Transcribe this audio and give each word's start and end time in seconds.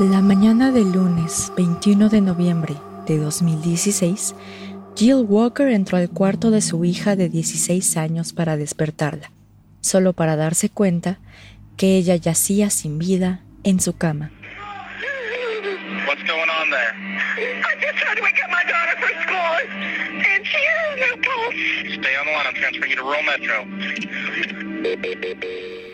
La 0.00 0.20
mañana 0.20 0.72
del 0.72 0.90
lunes 0.90 1.52
21 1.56 2.08
de 2.08 2.20
noviembre 2.20 2.74
de 3.06 3.16
2016, 3.18 4.34
Jill 4.96 5.24
Walker 5.28 5.68
entró 5.68 5.98
al 5.98 6.10
cuarto 6.10 6.50
de 6.50 6.62
su 6.62 6.84
hija 6.84 7.14
de 7.14 7.28
16 7.28 7.96
años 7.96 8.32
para 8.32 8.56
despertarla, 8.56 9.30
solo 9.82 10.12
para 10.12 10.34
darse 10.34 10.68
cuenta 10.68 11.20
que 11.76 11.96
ella 11.96 12.16
yacía 12.16 12.70
sin 12.70 12.98
vida 12.98 13.42
en 13.62 13.78
su 13.78 13.96
cama. 13.96 14.32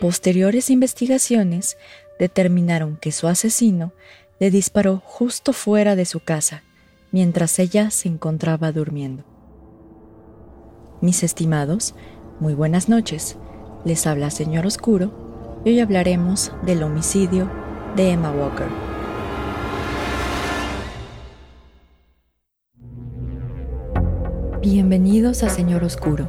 Posteriores 0.00 0.70
investigaciones 0.70 1.76
determinaron 2.20 2.98
que 2.98 3.10
su 3.12 3.26
asesino 3.26 3.92
le 4.38 4.50
disparó 4.50 5.02
justo 5.04 5.52
fuera 5.52 5.96
de 5.96 6.04
su 6.04 6.20
casa, 6.20 6.62
mientras 7.10 7.58
ella 7.58 7.90
se 7.90 8.08
encontraba 8.08 8.70
durmiendo. 8.72 9.24
Mis 11.00 11.22
estimados, 11.22 11.94
muy 12.38 12.52
buenas 12.52 12.90
noches. 12.90 13.38
Les 13.86 14.06
habla 14.06 14.30
Señor 14.30 14.66
Oscuro 14.66 15.62
y 15.64 15.70
hoy 15.70 15.80
hablaremos 15.80 16.52
del 16.62 16.82
homicidio 16.82 17.50
de 17.96 18.10
Emma 18.10 18.30
Walker. 18.30 18.68
Bienvenidos 24.60 25.42
a 25.42 25.48
Señor 25.48 25.84
Oscuro, 25.84 26.28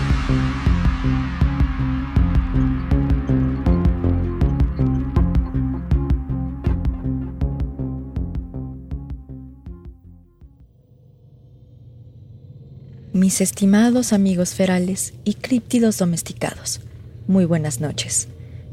Mis 13.31 13.39
estimados 13.39 14.11
amigos 14.11 14.55
ferales 14.55 15.13
y 15.23 15.35
críptidos 15.35 15.97
domesticados, 15.97 16.81
muy 17.27 17.45
buenas 17.45 17.79
noches. 17.79 18.27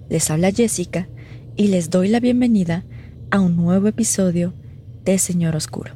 Les 0.08 0.32
habla 0.32 0.50
Jessica 0.50 1.06
y 1.54 1.68
les 1.68 1.90
doy 1.90 2.08
la 2.08 2.18
bienvenida 2.18 2.84
a 3.30 3.38
un 3.38 3.54
nuevo 3.54 3.86
episodio 3.86 4.54
de 5.04 5.16
Señor 5.18 5.54
Oscuro. 5.54 5.92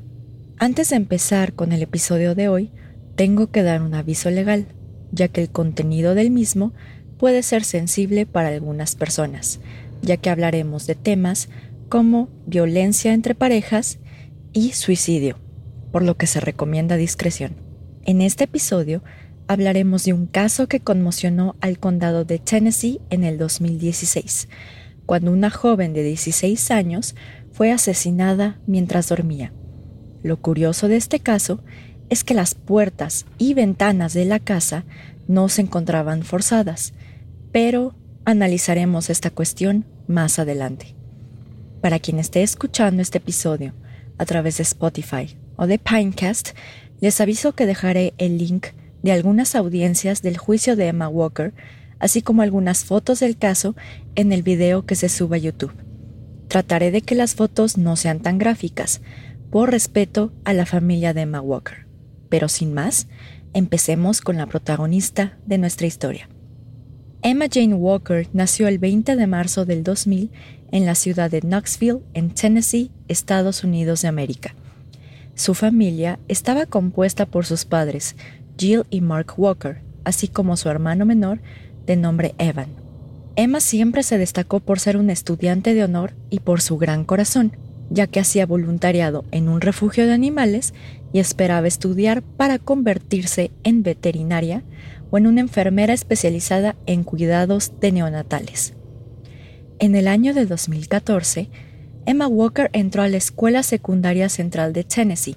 Antes 0.58 0.90
de 0.90 0.96
empezar 0.96 1.54
con 1.54 1.72
el 1.72 1.82
episodio 1.82 2.36
de 2.36 2.46
hoy, 2.46 2.70
tengo 3.16 3.50
que 3.50 3.64
dar 3.64 3.82
un 3.82 3.94
aviso 3.94 4.30
legal, 4.30 4.68
ya 5.10 5.26
que 5.26 5.40
el 5.40 5.50
contenido 5.50 6.14
del 6.14 6.30
mismo 6.30 6.72
puede 7.18 7.42
ser 7.42 7.64
sensible 7.64 8.26
para 8.26 8.50
algunas 8.50 8.94
personas, 8.94 9.58
ya 10.02 10.18
que 10.18 10.30
hablaremos 10.30 10.86
de 10.86 10.94
temas 10.94 11.48
como 11.88 12.28
violencia 12.46 13.12
entre 13.12 13.34
parejas 13.34 13.98
y 14.52 14.70
suicidio, 14.74 15.36
por 15.90 16.04
lo 16.04 16.16
que 16.16 16.28
se 16.28 16.38
recomienda 16.38 16.96
discreción. 16.96 17.71
En 18.04 18.20
este 18.20 18.44
episodio 18.44 19.04
hablaremos 19.46 20.04
de 20.04 20.12
un 20.12 20.26
caso 20.26 20.66
que 20.66 20.80
conmocionó 20.80 21.54
al 21.60 21.78
condado 21.78 22.24
de 22.24 22.40
Tennessee 22.40 23.00
en 23.10 23.22
el 23.22 23.38
2016, 23.38 24.48
cuando 25.06 25.30
una 25.30 25.50
joven 25.50 25.92
de 25.92 26.02
16 26.02 26.72
años 26.72 27.14
fue 27.52 27.70
asesinada 27.70 28.60
mientras 28.66 29.08
dormía. 29.08 29.52
Lo 30.24 30.40
curioso 30.40 30.88
de 30.88 30.96
este 30.96 31.20
caso 31.20 31.62
es 32.10 32.24
que 32.24 32.34
las 32.34 32.56
puertas 32.56 33.24
y 33.38 33.54
ventanas 33.54 34.14
de 34.14 34.24
la 34.24 34.40
casa 34.40 34.84
no 35.28 35.48
se 35.48 35.62
encontraban 35.62 36.24
forzadas, 36.24 36.94
pero 37.52 37.94
analizaremos 38.24 39.10
esta 39.10 39.30
cuestión 39.30 39.86
más 40.08 40.40
adelante. 40.40 40.96
Para 41.80 42.00
quien 42.00 42.18
esté 42.18 42.42
escuchando 42.42 43.00
este 43.00 43.18
episodio 43.18 43.74
a 44.18 44.24
través 44.24 44.56
de 44.56 44.64
Spotify 44.64 45.36
o 45.56 45.68
de 45.68 45.78
Pinecast, 45.78 46.50
les 47.02 47.20
aviso 47.20 47.52
que 47.52 47.66
dejaré 47.66 48.14
el 48.16 48.38
link 48.38 48.68
de 49.02 49.10
algunas 49.10 49.56
audiencias 49.56 50.22
del 50.22 50.38
juicio 50.38 50.76
de 50.76 50.86
Emma 50.86 51.08
Walker, 51.08 51.52
así 51.98 52.22
como 52.22 52.42
algunas 52.42 52.84
fotos 52.84 53.18
del 53.18 53.36
caso 53.36 53.74
en 54.14 54.32
el 54.32 54.44
video 54.44 54.86
que 54.86 54.94
se 54.94 55.08
suba 55.08 55.34
a 55.34 55.40
YouTube. 55.40 55.72
Trataré 56.46 56.92
de 56.92 57.02
que 57.02 57.16
las 57.16 57.34
fotos 57.34 57.76
no 57.76 57.96
sean 57.96 58.20
tan 58.20 58.38
gráficas, 58.38 59.00
por 59.50 59.72
respeto 59.72 60.32
a 60.44 60.52
la 60.52 60.64
familia 60.64 61.12
de 61.12 61.22
Emma 61.22 61.40
Walker. 61.40 61.88
Pero 62.28 62.48
sin 62.48 62.72
más, 62.72 63.08
empecemos 63.52 64.20
con 64.20 64.36
la 64.36 64.46
protagonista 64.46 65.36
de 65.44 65.58
nuestra 65.58 65.88
historia. 65.88 66.28
Emma 67.20 67.46
Jane 67.52 67.74
Walker 67.74 68.28
nació 68.32 68.68
el 68.68 68.78
20 68.78 69.16
de 69.16 69.26
marzo 69.26 69.64
del 69.64 69.82
2000 69.82 70.30
en 70.70 70.86
la 70.86 70.94
ciudad 70.94 71.32
de 71.32 71.40
Knoxville, 71.40 71.98
en 72.14 72.30
Tennessee, 72.32 72.92
Estados 73.08 73.64
Unidos 73.64 74.02
de 74.02 74.08
América. 74.08 74.54
Su 75.34 75.54
familia 75.54 76.18
estaba 76.28 76.66
compuesta 76.66 77.26
por 77.26 77.46
sus 77.46 77.64
padres, 77.64 78.16
Jill 78.58 78.84
y 78.90 79.00
Mark 79.00 79.34
Walker, 79.36 79.80
así 80.04 80.28
como 80.28 80.56
su 80.56 80.68
hermano 80.68 81.06
menor, 81.06 81.40
de 81.86 81.96
nombre 81.96 82.34
Evan. 82.38 82.68
Emma 83.34 83.60
siempre 83.60 84.02
se 84.02 84.18
destacó 84.18 84.60
por 84.60 84.78
ser 84.78 84.98
un 84.98 85.08
estudiante 85.08 85.72
de 85.72 85.84
honor 85.84 86.12
y 86.28 86.40
por 86.40 86.60
su 86.60 86.76
gran 86.76 87.04
corazón, 87.04 87.56
ya 87.88 88.06
que 88.06 88.20
hacía 88.20 88.44
voluntariado 88.44 89.24
en 89.30 89.48
un 89.48 89.62
refugio 89.62 90.06
de 90.06 90.12
animales 90.12 90.74
y 91.14 91.18
esperaba 91.18 91.66
estudiar 91.66 92.22
para 92.22 92.58
convertirse 92.58 93.50
en 93.64 93.82
veterinaria 93.82 94.62
o 95.10 95.18
en 95.18 95.26
una 95.26 95.40
enfermera 95.40 95.94
especializada 95.94 96.76
en 96.86 97.04
cuidados 97.04 97.72
de 97.80 97.92
neonatales. 97.92 98.74
En 99.78 99.94
el 99.94 100.08
año 100.08 100.34
de 100.34 100.46
2014, 100.46 101.48
Emma 102.04 102.26
Walker 102.26 102.68
entró 102.72 103.02
a 103.02 103.08
la 103.08 103.16
Escuela 103.16 103.62
Secundaria 103.62 104.28
Central 104.28 104.72
de 104.72 104.82
Tennessee, 104.82 105.36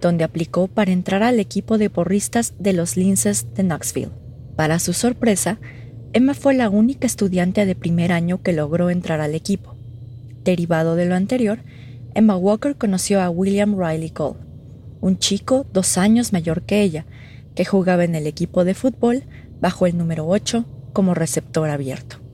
donde 0.00 0.24
aplicó 0.24 0.66
para 0.66 0.90
entrar 0.90 1.22
al 1.22 1.38
equipo 1.40 1.76
de 1.76 1.90
porristas 1.90 2.54
de 2.58 2.72
los 2.72 2.96
Linces 2.96 3.46
de 3.54 3.62
Knoxville. 3.62 4.12
Para 4.56 4.78
su 4.78 4.94
sorpresa, 4.94 5.58
Emma 6.14 6.32
fue 6.32 6.54
la 6.54 6.70
única 6.70 7.06
estudiante 7.06 7.66
de 7.66 7.74
primer 7.74 8.12
año 8.12 8.42
que 8.42 8.54
logró 8.54 8.88
entrar 8.88 9.20
al 9.20 9.34
equipo. 9.34 9.74
Derivado 10.42 10.96
de 10.96 11.04
lo 11.04 11.14
anterior, 11.14 11.58
Emma 12.14 12.36
Walker 12.36 12.76
conoció 12.76 13.20
a 13.20 13.28
William 13.28 13.78
Riley 13.78 14.08
Cole, 14.08 14.38
un 15.02 15.18
chico 15.18 15.66
dos 15.74 15.98
años 15.98 16.32
mayor 16.32 16.62
que 16.62 16.80
ella, 16.80 17.04
que 17.54 17.66
jugaba 17.66 18.04
en 18.04 18.14
el 18.14 18.26
equipo 18.26 18.64
de 18.64 18.72
fútbol 18.72 19.24
bajo 19.60 19.86
el 19.86 19.98
número 19.98 20.26
8 20.26 20.64
como 20.94 21.12
receptor 21.12 21.68
abierto. 21.68 22.25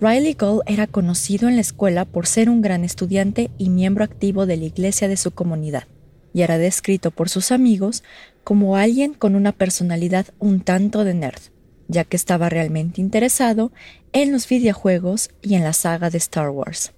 Riley 0.00 0.32
Gold 0.32 0.62
era 0.64 0.86
conocido 0.86 1.46
en 1.46 1.56
la 1.56 1.60
escuela 1.60 2.06
por 2.06 2.26
ser 2.26 2.48
un 2.48 2.62
gran 2.62 2.84
estudiante 2.84 3.50
y 3.58 3.68
miembro 3.68 4.02
activo 4.02 4.46
de 4.46 4.56
la 4.56 4.64
iglesia 4.64 5.08
de 5.08 5.18
su 5.18 5.32
comunidad, 5.32 5.84
y 6.32 6.40
era 6.40 6.56
descrito 6.56 7.10
por 7.10 7.28
sus 7.28 7.52
amigos 7.52 8.02
como 8.42 8.76
alguien 8.76 9.12
con 9.12 9.34
una 9.34 9.52
personalidad 9.52 10.28
un 10.38 10.62
tanto 10.62 11.04
de 11.04 11.12
nerd, 11.12 11.40
ya 11.86 12.04
que 12.04 12.16
estaba 12.16 12.48
realmente 12.48 13.02
interesado 13.02 13.72
en 14.14 14.32
los 14.32 14.48
videojuegos 14.48 15.28
y 15.42 15.54
en 15.54 15.64
la 15.64 15.74
saga 15.74 16.08
de 16.08 16.16
Star 16.16 16.48
Wars. 16.48 16.92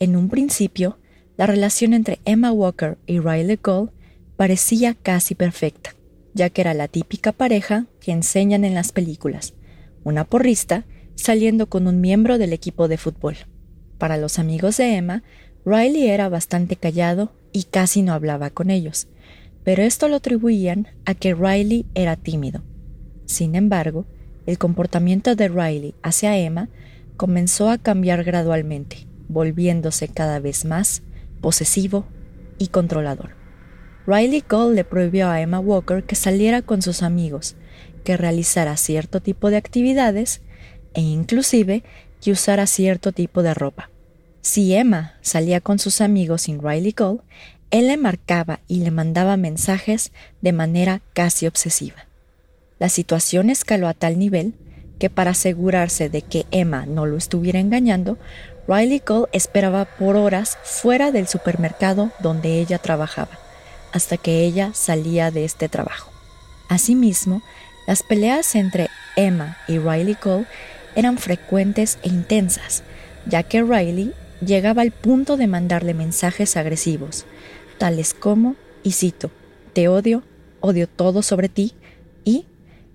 En 0.00 0.16
un 0.16 0.30
principio, 0.30 0.96
la 1.36 1.44
relación 1.44 1.92
entre 1.92 2.18
Emma 2.24 2.50
Walker 2.50 2.96
y 3.06 3.18
Riley 3.18 3.58
Gold 3.62 3.90
parecía 4.36 4.94
casi 4.94 5.34
perfecta, 5.34 5.94
ya 6.32 6.48
que 6.48 6.62
era 6.62 6.72
la 6.72 6.88
típica 6.88 7.32
pareja 7.32 7.84
que 8.00 8.12
enseñan 8.12 8.64
en 8.64 8.74
las 8.74 8.90
películas, 8.92 9.52
una 10.02 10.24
porrista 10.24 10.86
saliendo 11.18 11.68
con 11.68 11.88
un 11.88 12.00
miembro 12.00 12.38
del 12.38 12.52
equipo 12.52 12.86
de 12.86 12.96
fútbol. 12.96 13.36
Para 13.98 14.16
los 14.16 14.38
amigos 14.38 14.76
de 14.76 14.94
Emma, 14.94 15.24
Riley 15.64 16.06
era 16.06 16.28
bastante 16.28 16.76
callado 16.76 17.32
y 17.52 17.64
casi 17.64 18.02
no 18.02 18.12
hablaba 18.12 18.50
con 18.50 18.70
ellos, 18.70 19.08
pero 19.64 19.82
esto 19.82 20.08
lo 20.08 20.16
atribuían 20.16 20.86
a 21.04 21.14
que 21.14 21.34
Riley 21.34 21.86
era 21.94 22.14
tímido. 22.14 22.62
Sin 23.26 23.56
embargo, 23.56 24.06
el 24.46 24.58
comportamiento 24.58 25.34
de 25.34 25.48
Riley 25.48 25.94
hacia 26.02 26.38
Emma 26.38 26.68
comenzó 27.16 27.68
a 27.68 27.78
cambiar 27.78 28.22
gradualmente, 28.22 29.08
volviéndose 29.28 30.06
cada 30.08 30.38
vez 30.38 30.64
más 30.64 31.02
posesivo 31.40 32.06
y 32.58 32.68
controlador. 32.68 33.30
Riley 34.06 34.40
Cole 34.40 34.76
le 34.76 34.84
prohibió 34.84 35.28
a 35.28 35.40
Emma 35.40 35.58
Walker 35.58 36.04
que 36.04 36.14
saliera 36.14 36.62
con 36.62 36.80
sus 36.80 37.02
amigos, 37.02 37.56
que 38.04 38.16
realizara 38.16 38.76
cierto 38.76 39.20
tipo 39.20 39.50
de 39.50 39.56
actividades 39.56 40.42
e 40.94 41.00
inclusive 41.00 41.82
que 42.20 42.32
usara 42.32 42.66
cierto 42.66 43.12
tipo 43.12 43.42
de 43.42 43.54
ropa. 43.54 43.90
Si 44.40 44.74
Emma 44.74 45.14
salía 45.20 45.60
con 45.60 45.78
sus 45.78 46.00
amigos 46.00 46.42
sin 46.42 46.62
Riley 46.62 46.92
Cole, 46.92 47.20
él 47.70 47.88
le 47.88 47.96
marcaba 47.96 48.60
y 48.66 48.80
le 48.80 48.90
mandaba 48.90 49.36
mensajes 49.36 50.12
de 50.40 50.52
manera 50.52 51.02
casi 51.12 51.46
obsesiva. 51.46 52.06
La 52.78 52.88
situación 52.88 53.50
escaló 53.50 53.88
a 53.88 53.94
tal 53.94 54.18
nivel 54.18 54.54
que 54.98 55.10
para 55.10 55.32
asegurarse 55.32 56.08
de 56.08 56.22
que 56.22 56.46
Emma 56.50 56.86
no 56.86 57.06
lo 57.06 57.16
estuviera 57.16 57.60
engañando, 57.60 58.18
Riley 58.66 59.00
Cole 59.00 59.28
esperaba 59.32 59.84
por 59.84 60.16
horas 60.16 60.58
fuera 60.62 61.12
del 61.12 61.28
supermercado 61.28 62.10
donde 62.20 62.58
ella 62.60 62.78
trabajaba, 62.78 63.38
hasta 63.92 64.16
que 64.16 64.44
ella 64.44 64.72
salía 64.74 65.30
de 65.30 65.44
este 65.44 65.68
trabajo. 65.68 66.10
Asimismo, 66.68 67.42
las 67.86 68.02
peleas 68.02 68.54
entre 68.54 68.88
Emma 69.16 69.56
y 69.68 69.78
Riley 69.78 70.14
Cole 70.14 70.46
eran 70.98 71.16
frecuentes 71.16 72.00
e 72.02 72.08
intensas, 72.08 72.82
ya 73.24 73.44
que 73.44 73.62
Riley 73.62 74.12
llegaba 74.44 74.82
al 74.82 74.90
punto 74.90 75.36
de 75.36 75.46
mandarle 75.46 75.94
mensajes 75.94 76.56
agresivos, 76.56 77.24
tales 77.78 78.14
como, 78.14 78.56
y 78.82 78.90
cito, 78.90 79.30
te 79.74 79.86
odio, 79.86 80.24
odio 80.58 80.88
todo 80.88 81.22
sobre 81.22 81.48
ti 81.48 81.74
y 82.24 82.46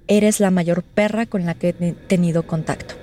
eres 0.08 0.42
la 0.42 0.52
mayor 0.52 0.84
perra 0.84 1.26
con 1.26 1.46
la 1.46 1.54
que 1.54 1.70
he 1.70 1.94
tenido 1.94 2.46
contacto. 2.46 2.96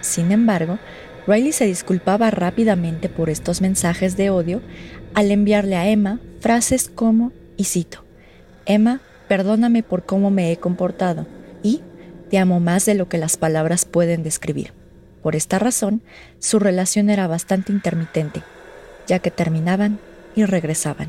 Sin 0.00 0.32
embargo, 0.32 0.78
Riley 1.26 1.52
se 1.52 1.66
disculpaba 1.66 2.30
rápidamente 2.30 3.10
por 3.10 3.28
estos 3.28 3.60
mensajes 3.60 4.16
de 4.16 4.30
odio 4.30 4.62
al 5.12 5.30
enviarle 5.30 5.76
a 5.76 5.86
Emma 5.86 6.18
frases 6.40 6.88
como, 6.88 7.32
y 7.58 7.64
cito, 7.64 8.04
Emma, 8.64 9.02
perdóname 9.28 9.82
por 9.82 10.06
cómo 10.06 10.30
me 10.30 10.50
he 10.50 10.56
comportado 10.56 11.26
te 12.30 12.38
amo 12.38 12.60
más 12.60 12.86
de 12.86 12.94
lo 12.94 13.08
que 13.08 13.18
las 13.18 13.36
palabras 13.36 13.84
pueden 13.84 14.22
describir. 14.22 14.72
Por 15.22 15.36
esta 15.36 15.58
razón, 15.58 16.00
su 16.38 16.58
relación 16.60 17.10
era 17.10 17.26
bastante 17.26 17.72
intermitente, 17.72 18.42
ya 19.06 19.18
que 19.18 19.30
terminaban 19.30 19.98
y 20.36 20.44
regresaban. 20.44 21.08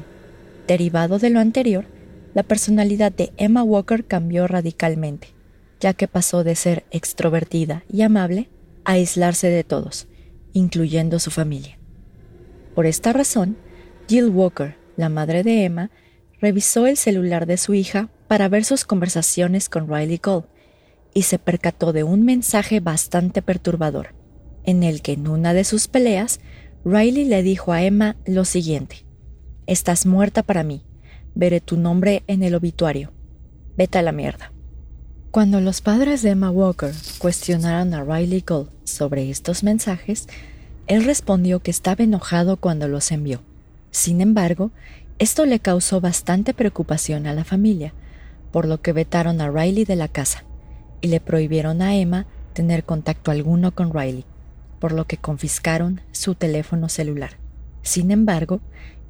Derivado 0.67 1.19
de 1.19 1.29
lo 1.29 1.39
anterior, 1.39 1.85
la 2.33 2.43
personalidad 2.43 3.11
de 3.11 3.31
Emma 3.37 3.63
Walker 3.63 4.03
cambió 4.05 4.47
radicalmente, 4.47 5.29
ya 5.79 5.93
que 5.93 6.07
pasó 6.07 6.43
de 6.43 6.55
ser 6.55 6.85
extrovertida 6.91 7.83
y 7.91 8.01
amable 8.01 8.49
a 8.83 8.93
aislarse 8.93 9.47
de 9.47 9.63
todos, 9.63 10.07
incluyendo 10.53 11.19
su 11.19 11.29
familia. 11.29 11.77
Por 12.73 12.85
esta 12.87 13.13
razón, 13.13 13.57
Jill 14.07 14.29
Walker, 14.29 14.75
la 14.97 15.09
madre 15.09 15.43
de 15.43 15.65
Emma, 15.65 15.91
revisó 16.41 16.87
el 16.87 16.97
celular 16.97 17.45
de 17.45 17.57
su 17.57 17.75
hija 17.75 18.09
para 18.27 18.49
ver 18.49 18.65
sus 18.65 18.85
conversaciones 18.85 19.69
con 19.69 19.87
Riley 19.87 20.17
Cole 20.17 20.50
y 21.13 21.23
se 21.23 21.39
percató 21.39 21.93
de 21.93 22.03
un 22.03 22.23
mensaje 22.23 22.79
bastante 22.79 23.41
perturbador, 23.41 24.13
en 24.63 24.83
el 24.83 25.01
que 25.01 25.13
en 25.13 25.27
una 25.27 25.53
de 25.53 25.63
sus 25.63 25.87
peleas, 25.87 26.39
Riley 26.85 27.25
le 27.25 27.43
dijo 27.43 27.73
a 27.73 27.83
Emma 27.83 28.15
lo 28.25 28.45
siguiente, 28.45 29.05
Estás 29.67 30.05
muerta 30.05 30.43
para 30.43 30.63
mí, 30.63 30.83
veré 31.35 31.61
tu 31.61 31.77
nombre 31.77 32.23
en 32.27 32.43
el 32.43 32.55
obituario, 32.55 33.11
vete 33.77 33.99
a 33.99 34.01
la 34.01 34.11
mierda. 34.11 34.51
Cuando 35.31 35.61
los 35.61 35.81
padres 35.81 36.23
de 36.23 36.31
Emma 36.31 36.51
Walker 36.51 36.91
cuestionaron 37.19 37.93
a 37.93 38.03
Riley 38.03 38.41
Cole 38.41 38.69
sobre 38.83 39.29
estos 39.29 39.63
mensajes, 39.63 40.27
él 40.87 41.05
respondió 41.05 41.61
que 41.61 41.71
estaba 41.71 42.03
enojado 42.03 42.57
cuando 42.57 42.87
los 42.87 43.11
envió. 43.11 43.41
Sin 43.91 44.19
embargo, 44.19 44.71
esto 45.19 45.45
le 45.45 45.59
causó 45.59 46.01
bastante 46.01 46.53
preocupación 46.53 47.27
a 47.27 47.33
la 47.33 47.45
familia, 47.45 47.93
por 48.51 48.67
lo 48.67 48.81
que 48.81 48.91
vetaron 48.91 49.39
a 49.39 49.49
Riley 49.49 49.85
de 49.85 49.95
la 49.95 50.09
casa 50.09 50.43
y 51.01 51.07
le 51.07 51.19
prohibieron 51.19 51.81
a 51.81 51.95
Emma 51.95 52.25
tener 52.53 52.83
contacto 52.83 53.31
alguno 53.31 53.73
con 53.73 53.93
Riley, 53.93 54.25
por 54.79 54.91
lo 54.91 55.05
que 55.05 55.17
confiscaron 55.17 56.01
su 56.11 56.35
teléfono 56.35 56.89
celular. 56.89 57.31
Sin 57.81 58.11
embargo, 58.11 58.61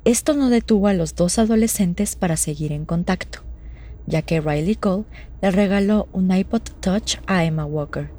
esto 0.04 0.34
no 0.34 0.50
detuvo 0.50 0.88
a 0.88 0.94
los 0.94 1.16
dos 1.16 1.38
adolescentes 1.38 2.16
para 2.16 2.38
seguir 2.38 2.72
en 2.72 2.86
contacto, 2.86 3.40
ya 4.08 4.22
que 4.22 4.42
Riley 4.42 4.76
Cole 4.76 5.06
le 5.42 5.52
regaló 5.52 6.08
un 6.12 6.32
iPod 6.36 6.62
Touch 6.80 7.18
a 7.28 7.46
Emma 7.46 7.66
Walker 7.66 8.10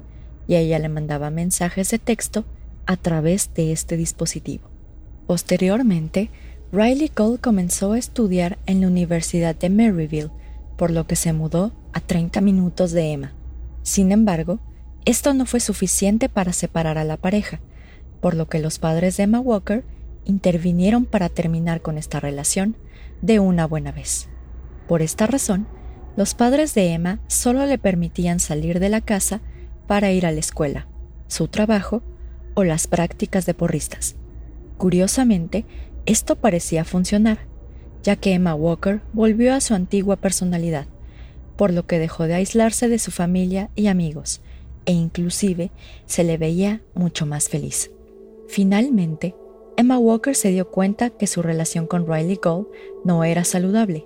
y 0.46 0.56
ella 0.56 0.78
le 0.78 0.88
mandaba 0.88 1.30
mensajes 1.30 1.90
de 1.90 1.98
texto 1.98 2.44
a 2.86 2.96
través 2.96 3.52
de 3.54 3.72
este 3.72 3.96
dispositivo. 3.96 4.68
Posteriormente, 5.26 6.30
Riley 6.72 7.08
Cole 7.08 7.38
comenzó 7.38 7.92
a 7.92 7.98
estudiar 7.98 8.58
en 8.66 8.80
la 8.80 8.88
Universidad 8.88 9.54
de 9.54 9.70
Maryville, 9.70 10.30
por 10.76 10.90
lo 10.90 11.06
que 11.06 11.16
se 11.16 11.32
mudó 11.32 11.72
a 11.92 12.00
30 12.00 12.40
minutos 12.40 12.92
de 12.92 13.12
Emma. 13.12 13.32
Sin 13.82 14.12
embargo, 14.12 14.60
esto 15.04 15.34
no 15.34 15.46
fue 15.46 15.60
suficiente 15.60 16.28
para 16.28 16.52
separar 16.52 16.98
a 16.98 17.04
la 17.04 17.16
pareja, 17.16 17.60
por 18.20 18.34
lo 18.34 18.48
que 18.48 18.60
los 18.60 18.78
padres 18.78 19.16
de 19.16 19.24
Emma 19.24 19.40
Walker 19.40 19.84
intervinieron 20.24 21.04
para 21.04 21.28
terminar 21.28 21.82
con 21.82 21.98
esta 21.98 22.20
relación 22.20 22.76
de 23.20 23.40
una 23.40 23.66
buena 23.66 23.92
vez. 23.92 24.28
Por 24.86 25.02
esta 25.02 25.26
razón, 25.26 25.66
los 26.16 26.34
padres 26.34 26.74
de 26.74 26.92
Emma 26.92 27.20
solo 27.26 27.66
le 27.66 27.78
permitían 27.78 28.38
salir 28.38 28.78
de 28.78 28.88
la 28.88 29.00
casa 29.00 29.40
para 29.86 30.12
ir 30.12 30.26
a 30.26 30.32
la 30.32 30.40
escuela, 30.40 30.86
su 31.26 31.48
trabajo 31.48 32.02
o 32.54 32.64
las 32.64 32.86
prácticas 32.86 33.46
de 33.46 33.54
porristas. 33.54 34.16
Curiosamente, 34.78 35.64
esto 36.06 36.36
parecía 36.36 36.84
funcionar, 36.84 37.46
ya 38.02 38.16
que 38.16 38.34
Emma 38.34 38.54
Walker 38.54 39.00
volvió 39.12 39.54
a 39.54 39.60
su 39.60 39.74
antigua 39.74 40.16
personalidad, 40.16 40.86
por 41.62 41.72
lo 41.72 41.86
que 41.86 42.00
dejó 42.00 42.24
de 42.24 42.34
aislarse 42.34 42.88
de 42.88 42.98
su 42.98 43.12
familia 43.12 43.70
y 43.76 43.86
amigos, 43.86 44.40
e 44.84 44.90
inclusive 44.90 45.70
se 46.06 46.24
le 46.24 46.36
veía 46.36 46.82
mucho 46.92 47.24
más 47.24 47.48
feliz. 47.48 47.92
Finalmente, 48.48 49.36
Emma 49.76 49.96
Walker 49.96 50.34
se 50.34 50.50
dio 50.50 50.72
cuenta 50.72 51.10
que 51.10 51.28
su 51.28 51.40
relación 51.40 51.86
con 51.86 52.04
Riley 52.04 52.40
Gold 52.42 52.66
no 53.04 53.22
era 53.22 53.44
saludable, 53.44 54.04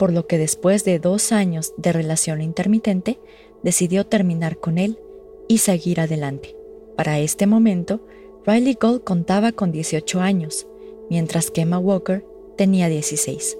por 0.00 0.12
lo 0.12 0.26
que 0.26 0.36
después 0.36 0.82
de 0.82 0.98
dos 0.98 1.30
años 1.30 1.74
de 1.76 1.92
relación 1.92 2.40
intermitente, 2.40 3.20
decidió 3.62 4.04
terminar 4.04 4.58
con 4.58 4.76
él 4.76 4.98
y 5.46 5.58
seguir 5.58 6.00
adelante. 6.00 6.56
Para 6.96 7.20
este 7.20 7.46
momento, 7.46 8.04
Riley 8.44 8.76
Gold 8.80 9.04
contaba 9.04 9.52
con 9.52 9.70
18 9.70 10.20
años, 10.20 10.66
mientras 11.08 11.52
que 11.52 11.60
Emma 11.60 11.78
Walker 11.78 12.26
tenía 12.56 12.88
16. 12.88 13.56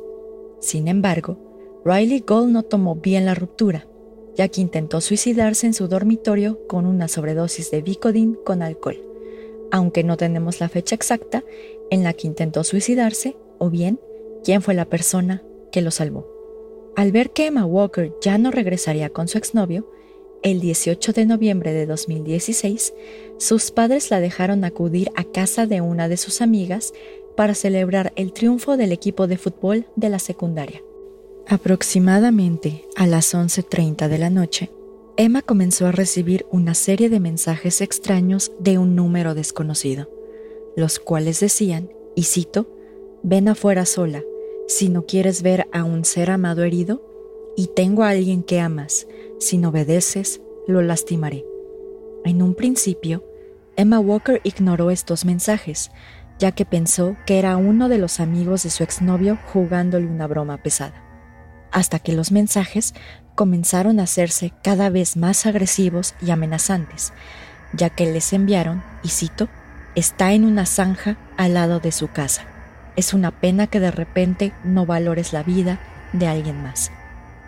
Sin 0.58 0.88
embargo, 0.88 1.49
Riley 1.84 2.22
Gold 2.26 2.52
no 2.52 2.62
tomó 2.62 2.96
bien 2.96 3.24
la 3.24 3.34
ruptura, 3.34 3.86
ya 4.36 4.48
que 4.48 4.60
intentó 4.60 5.00
suicidarse 5.00 5.66
en 5.66 5.72
su 5.74 5.88
dormitorio 5.88 6.66
con 6.66 6.84
una 6.84 7.08
sobredosis 7.08 7.70
de 7.70 7.80
Vicodin 7.80 8.34
con 8.44 8.62
alcohol, 8.62 9.02
aunque 9.70 10.04
no 10.04 10.16
tenemos 10.18 10.60
la 10.60 10.68
fecha 10.68 10.94
exacta 10.94 11.42
en 11.90 12.02
la 12.02 12.12
que 12.12 12.26
intentó 12.26 12.64
suicidarse 12.64 13.36
o 13.58 13.70
bien 13.70 13.98
quién 14.44 14.60
fue 14.60 14.74
la 14.74 14.84
persona 14.84 15.42
que 15.72 15.80
lo 15.80 15.90
salvó. 15.90 16.28
Al 16.96 17.12
ver 17.12 17.30
que 17.30 17.46
Emma 17.46 17.64
Walker 17.64 18.12
ya 18.20 18.36
no 18.36 18.50
regresaría 18.50 19.08
con 19.08 19.26
su 19.26 19.38
exnovio, 19.38 19.90
el 20.42 20.60
18 20.60 21.12
de 21.12 21.26
noviembre 21.26 21.72
de 21.72 21.86
2016, 21.86 22.94
sus 23.38 23.70
padres 23.70 24.10
la 24.10 24.20
dejaron 24.20 24.64
acudir 24.64 25.10
a 25.14 25.24
casa 25.24 25.66
de 25.66 25.80
una 25.80 26.08
de 26.08 26.16
sus 26.16 26.42
amigas 26.42 26.92
para 27.36 27.54
celebrar 27.54 28.12
el 28.16 28.32
triunfo 28.32 28.76
del 28.76 28.92
equipo 28.92 29.26
de 29.26 29.38
fútbol 29.38 29.86
de 29.96 30.08
la 30.08 30.18
secundaria. 30.18 30.82
Aproximadamente 31.50 32.84
a 32.94 33.08
las 33.08 33.34
11.30 33.34 34.06
de 34.06 34.18
la 34.18 34.30
noche, 34.30 34.70
Emma 35.16 35.42
comenzó 35.42 35.88
a 35.88 35.90
recibir 35.90 36.46
una 36.52 36.74
serie 36.74 37.08
de 37.08 37.18
mensajes 37.18 37.80
extraños 37.80 38.52
de 38.60 38.78
un 38.78 38.94
número 38.94 39.34
desconocido, 39.34 40.08
los 40.76 41.00
cuales 41.00 41.40
decían, 41.40 41.90
y 42.14 42.22
cito, 42.22 42.72
ven 43.24 43.48
afuera 43.48 43.84
sola, 43.84 44.22
si 44.68 44.90
no 44.90 45.06
quieres 45.06 45.42
ver 45.42 45.66
a 45.72 45.82
un 45.82 46.04
ser 46.04 46.30
amado 46.30 46.62
herido, 46.62 47.02
y 47.56 47.66
tengo 47.66 48.04
a 48.04 48.10
alguien 48.10 48.44
que 48.44 48.60
amas, 48.60 49.08
si 49.40 49.58
no 49.58 49.70
obedeces, 49.70 50.40
lo 50.68 50.82
lastimaré. 50.82 51.44
En 52.24 52.42
un 52.42 52.54
principio, 52.54 53.24
Emma 53.74 53.98
Walker 53.98 54.40
ignoró 54.44 54.92
estos 54.92 55.24
mensajes, 55.24 55.90
ya 56.38 56.52
que 56.52 56.64
pensó 56.64 57.16
que 57.26 57.40
era 57.40 57.56
uno 57.56 57.88
de 57.88 57.98
los 57.98 58.20
amigos 58.20 58.62
de 58.62 58.70
su 58.70 58.84
exnovio 58.84 59.36
jugándole 59.52 60.06
una 60.06 60.28
broma 60.28 60.62
pesada 60.62 61.09
hasta 61.72 61.98
que 61.98 62.12
los 62.12 62.32
mensajes 62.32 62.94
comenzaron 63.34 64.00
a 64.00 64.04
hacerse 64.04 64.52
cada 64.62 64.90
vez 64.90 65.16
más 65.16 65.46
agresivos 65.46 66.14
y 66.20 66.30
amenazantes, 66.30 67.12
ya 67.72 67.90
que 67.90 68.12
les 68.12 68.32
enviaron, 68.32 68.82
y 69.02 69.08
cito, 69.08 69.48
está 69.94 70.32
en 70.32 70.44
una 70.44 70.66
zanja 70.66 71.16
al 71.36 71.54
lado 71.54 71.80
de 71.80 71.92
su 71.92 72.08
casa. 72.08 72.42
Es 72.96 73.14
una 73.14 73.30
pena 73.30 73.66
que 73.66 73.80
de 73.80 73.90
repente 73.90 74.52
no 74.64 74.86
valores 74.86 75.32
la 75.32 75.42
vida 75.42 75.80
de 76.12 76.26
alguien 76.26 76.62
más. 76.62 76.90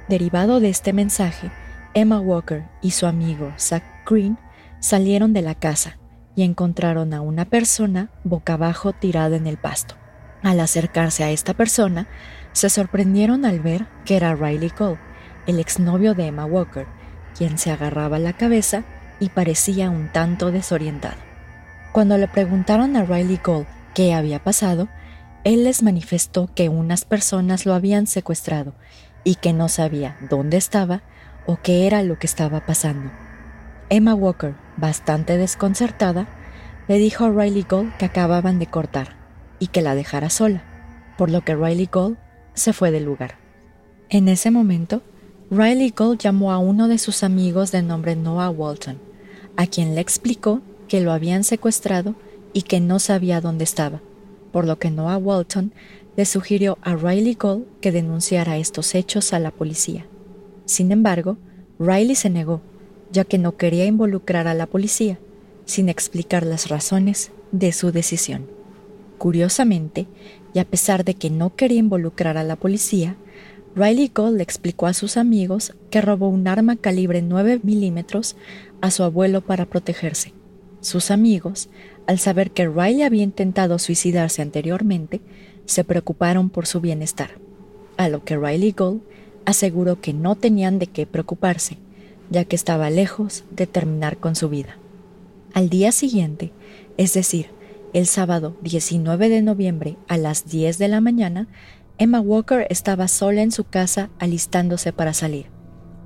Derivado 0.08 0.60
de 0.60 0.68
este 0.68 0.92
mensaje, 0.92 1.50
Emma 1.94 2.20
Walker 2.20 2.64
y 2.80 2.92
su 2.92 3.06
amigo 3.06 3.52
Zach 3.58 3.84
Green 4.08 4.38
salieron 4.80 5.32
de 5.32 5.42
la 5.42 5.54
casa 5.54 5.98
y 6.34 6.42
encontraron 6.42 7.12
a 7.12 7.20
una 7.20 7.44
persona 7.44 8.10
boca 8.24 8.54
abajo 8.54 8.92
tirada 8.92 9.36
en 9.36 9.46
el 9.46 9.58
pasto. 9.58 9.96
Al 10.42 10.58
acercarse 10.60 11.22
a 11.22 11.30
esta 11.30 11.54
persona, 11.54 12.08
se 12.52 12.70
sorprendieron 12.70 13.44
al 13.44 13.60
ver 13.60 13.86
que 14.04 14.16
era 14.16 14.34
Riley 14.34 14.70
Cole, 14.70 14.98
el 15.46 15.58
exnovio 15.58 16.14
de 16.14 16.26
Emma 16.26 16.44
Walker, 16.44 16.86
quien 17.36 17.58
se 17.58 17.70
agarraba 17.70 18.18
la 18.18 18.32
cabeza 18.32 18.84
y 19.20 19.30
parecía 19.30 19.90
un 19.90 20.08
tanto 20.12 20.50
desorientado. 20.50 21.16
Cuando 21.92 22.16
le 22.18 22.28
preguntaron 22.28 22.96
a 22.96 23.04
Riley 23.04 23.38
Cole 23.38 23.66
qué 23.94 24.14
había 24.14 24.42
pasado, 24.42 24.88
él 25.44 25.64
les 25.64 25.82
manifestó 25.82 26.48
que 26.54 26.68
unas 26.68 27.04
personas 27.04 27.66
lo 27.66 27.74
habían 27.74 28.06
secuestrado 28.06 28.74
y 29.24 29.36
que 29.36 29.52
no 29.52 29.68
sabía 29.68 30.16
dónde 30.28 30.56
estaba 30.56 31.02
o 31.46 31.58
qué 31.60 31.86
era 31.86 32.02
lo 32.02 32.18
que 32.18 32.26
estaba 32.26 32.64
pasando. 32.64 33.10
Emma 33.88 34.14
Walker, 34.14 34.54
bastante 34.76 35.36
desconcertada, 35.36 36.26
le 36.88 36.98
dijo 36.98 37.24
a 37.24 37.30
Riley 37.30 37.66
Gold 37.68 37.96
que 37.96 38.06
acababan 38.06 38.58
de 38.58 38.66
cortar 38.66 39.16
y 39.58 39.68
que 39.68 39.82
la 39.82 39.94
dejara 39.94 40.30
sola, 40.30 40.62
por 41.18 41.30
lo 41.30 41.42
que 41.42 41.54
Riley 41.54 41.88
Gold 41.92 42.16
se 42.54 42.72
fue 42.72 42.90
del 42.90 43.04
lugar. 43.04 43.38
En 44.08 44.28
ese 44.28 44.50
momento, 44.50 45.02
Riley 45.50 45.92
Gold 45.96 46.18
llamó 46.18 46.52
a 46.52 46.58
uno 46.58 46.88
de 46.88 46.98
sus 46.98 47.22
amigos 47.22 47.72
de 47.72 47.82
nombre 47.82 48.16
Noah 48.16 48.50
Walton, 48.50 48.98
a 49.56 49.66
quien 49.66 49.94
le 49.94 50.00
explicó 50.00 50.60
que 50.88 51.00
lo 51.00 51.12
habían 51.12 51.44
secuestrado 51.44 52.14
y 52.52 52.62
que 52.62 52.80
no 52.80 52.98
sabía 52.98 53.40
dónde 53.40 53.64
estaba, 53.64 54.00
por 54.50 54.66
lo 54.66 54.78
que 54.78 54.90
Noah 54.90 55.18
Walton 55.18 55.72
le 56.16 56.26
sugirió 56.26 56.78
a 56.82 56.94
Riley 56.94 57.34
Gold 57.34 57.66
que 57.80 57.92
denunciara 57.92 58.58
estos 58.58 58.94
hechos 58.94 59.32
a 59.32 59.38
la 59.38 59.50
policía. 59.50 60.06
Sin 60.66 60.92
embargo, 60.92 61.38
Riley 61.78 62.14
se 62.14 62.30
negó, 62.30 62.60
ya 63.10 63.24
que 63.24 63.38
no 63.38 63.56
quería 63.56 63.86
involucrar 63.86 64.46
a 64.46 64.54
la 64.54 64.66
policía, 64.66 65.18
sin 65.64 65.88
explicar 65.88 66.44
las 66.44 66.68
razones 66.68 67.30
de 67.50 67.72
su 67.72 67.92
decisión. 67.92 68.46
Curiosamente, 69.18 70.06
y 70.54 70.58
a 70.58 70.64
pesar 70.64 71.04
de 71.04 71.14
que 71.14 71.30
no 71.30 71.54
quería 71.54 71.78
involucrar 71.78 72.36
a 72.36 72.44
la 72.44 72.56
policía, 72.56 73.16
Riley 73.74 74.10
Gold 74.14 74.36
le 74.36 74.42
explicó 74.42 74.86
a 74.86 74.92
sus 74.92 75.16
amigos 75.16 75.74
que 75.90 76.02
robó 76.02 76.28
un 76.28 76.46
arma 76.46 76.76
calibre 76.76 77.22
9 77.22 77.60
milímetros 77.62 78.36
a 78.82 78.90
su 78.90 79.02
abuelo 79.02 79.40
para 79.40 79.64
protegerse. 79.64 80.34
Sus 80.80 81.10
amigos, 81.10 81.70
al 82.06 82.18
saber 82.18 82.50
que 82.50 82.68
Riley 82.68 83.02
había 83.02 83.22
intentado 83.22 83.78
suicidarse 83.78 84.42
anteriormente, 84.42 85.20
se 85.64 85.84
preocuparon 85.84 86.50
por 86.50 86.66
su 86.66 86.80
bienestar, 86.80 87.38
a 87.96 88.08
lo 88.08 88.24
que 88.24 88.36
Riley 88.36 88.72
Gold 88.72 89.00
aseguró 89.46 90.00
que 90.00 90.12
no 90.12 90.34
tenían 90.34 90.78
de 90.78 90.88
qué 90.88 91.06
preocuparse, 91.06 91.78
ya 92.30 92.44
que 92.44 92.56
estaba 92.56 92.90
lejos 92.90 93.44
de 93.50 93.66
terminar 93.66 94.18
con 94.18 94.36
su 94.36 94.48
vida. 94.48 94.76
Al 95.54 95.68
día 95.68 95.92
siguiente, 95.92 96.52
es 96.96 97.14
decir, 97.14 97.46
el 97.92 98.06
sábado 98.06 98.56
19 98.62 99.28
de 99.28 99.42
noviembre 99.42 99.98
a 100.08 100.16
las 100.16 100.46
10 100.46 100.78
de 100.78 100.88
la 100.88 101.00
mañana, 101.00 101.48
Emma 101.98 102.20
Walker 102.20 102.66
estaba 102.70 103.06
sola 103.06 103.42
en 103.42 103.52
su 103.52 103.64
casa 103.64 104.10
alistándose 104.18 104.92
para 104.92 105.12
salir, 105.12 105.50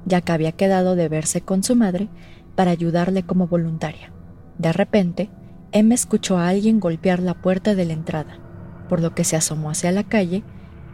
ya 0.04 0.20
que 0.20 0.32
había 0.32 0.52
quedado 0.52 0.96
de 0.96 1.08
verse 1.08 1.42
con 1.42 1.62
su 1.62 1.76
madre 1.76 2.08
para 2.56 2.72
ayudarle 2.72 3.22
como 3.22 3.46
voluntaria. 3.46 4.12
De 4.58 4.72
repente, 4.72 5.30
Emma 5.70 5.94
escuchó 5.94 6.38
a 6.38 6.48
alguien 6.48 6.80
golpear 6.80 7.20
la 7.20 7.34
puerta 7.34 7.74
de 7.74 7.84
la 7.84 7.92
entrada, 7.92 8.40
por 8.88 9.00
lo 9.00 9.14
que 9.14 9.24
se 9.24 9.36
asomó 9.36 9.70
hacia 9.70 9.92
la 9.92 10.04
calle 10.04 10.42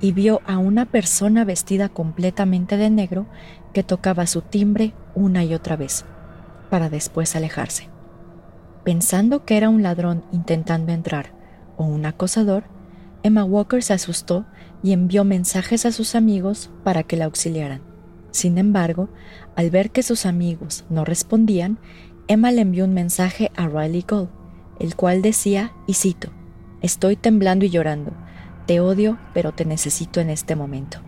y 0.01 0.13
vio 0.13 0.43
a 0.47 0.59
una 0.59 0.87
persona 0.87 1.45
vestida 1.45 1.89
completamente 1.89 2.77
de 2.77 2.91
negro 2.91 3.27
que 3.73 3.83
tocaba 3.83 4.27
su 4.27 4.43
timbre 4.43 4.93
una 5.15 5.45
y 5.45 5.55
otra 5.55 5.77
vez, 5.77 6.05
para 6.69 6.91
después 6.91 7.35
alejarse. 7.35 7.92
Pensando 8.85 9.45
que 9.45 9.57
era 9.57 9.69
un 9.69 9.83
ladrón 9.83 10.25
intentando 10.33 10.93
entrar 10.93 11.33
o 11.77 11.85
un 11.85 12.05
acosador, 12.05 12.65
Emma 13.23 13.45
Walker 13.45 13.83
se 13.83 13.93
asustó 13.93 14.45
y 14.83 14.93
envió 14.93 15.23
mensajes 15.25 15.87
a 15.87 15.93
sus 15.93 16.17
amigos 16.17 16.71
para 16.83 17.05
que 17.05 17.17
la 17.17 17.27
auxiliaran. 17.27 17.83
Sin 18.33 18.59
embargo, 18.59 19.09
al 19.55 19.71
ver 19.71 19.91
que 19.91 20.03
sus 20.03 20.27
amigos 20.27 20.85
no 20.91 21.05
respondían, 21.05 21.79
Emma 22.27 22.51
le 22.51 22.63
envió 22.63 22.85
un 22.85 22.95
mensaje 22.95 23.53
a 23.57 23.69
Riley 23.69 24.05
Gold, 24.09 24.31
el 24.81 24.97
cual 24.97 25.23
decía, 25.23 25.73
y 25.87 25.95
cito, 25.95 26.31
Estoy 26.81 27.15
temblando 27.15 27.65
y 27.65 27.71
llorando. 27.71 28.13
Te 28.67 28.81
odio, 28.81 29.19
pero 29.33 29.53
te 29.53 29.65
necesito 29.65 30.21
en 30.21 30.31
este 30.31 30.57
momento. 30.57 30.99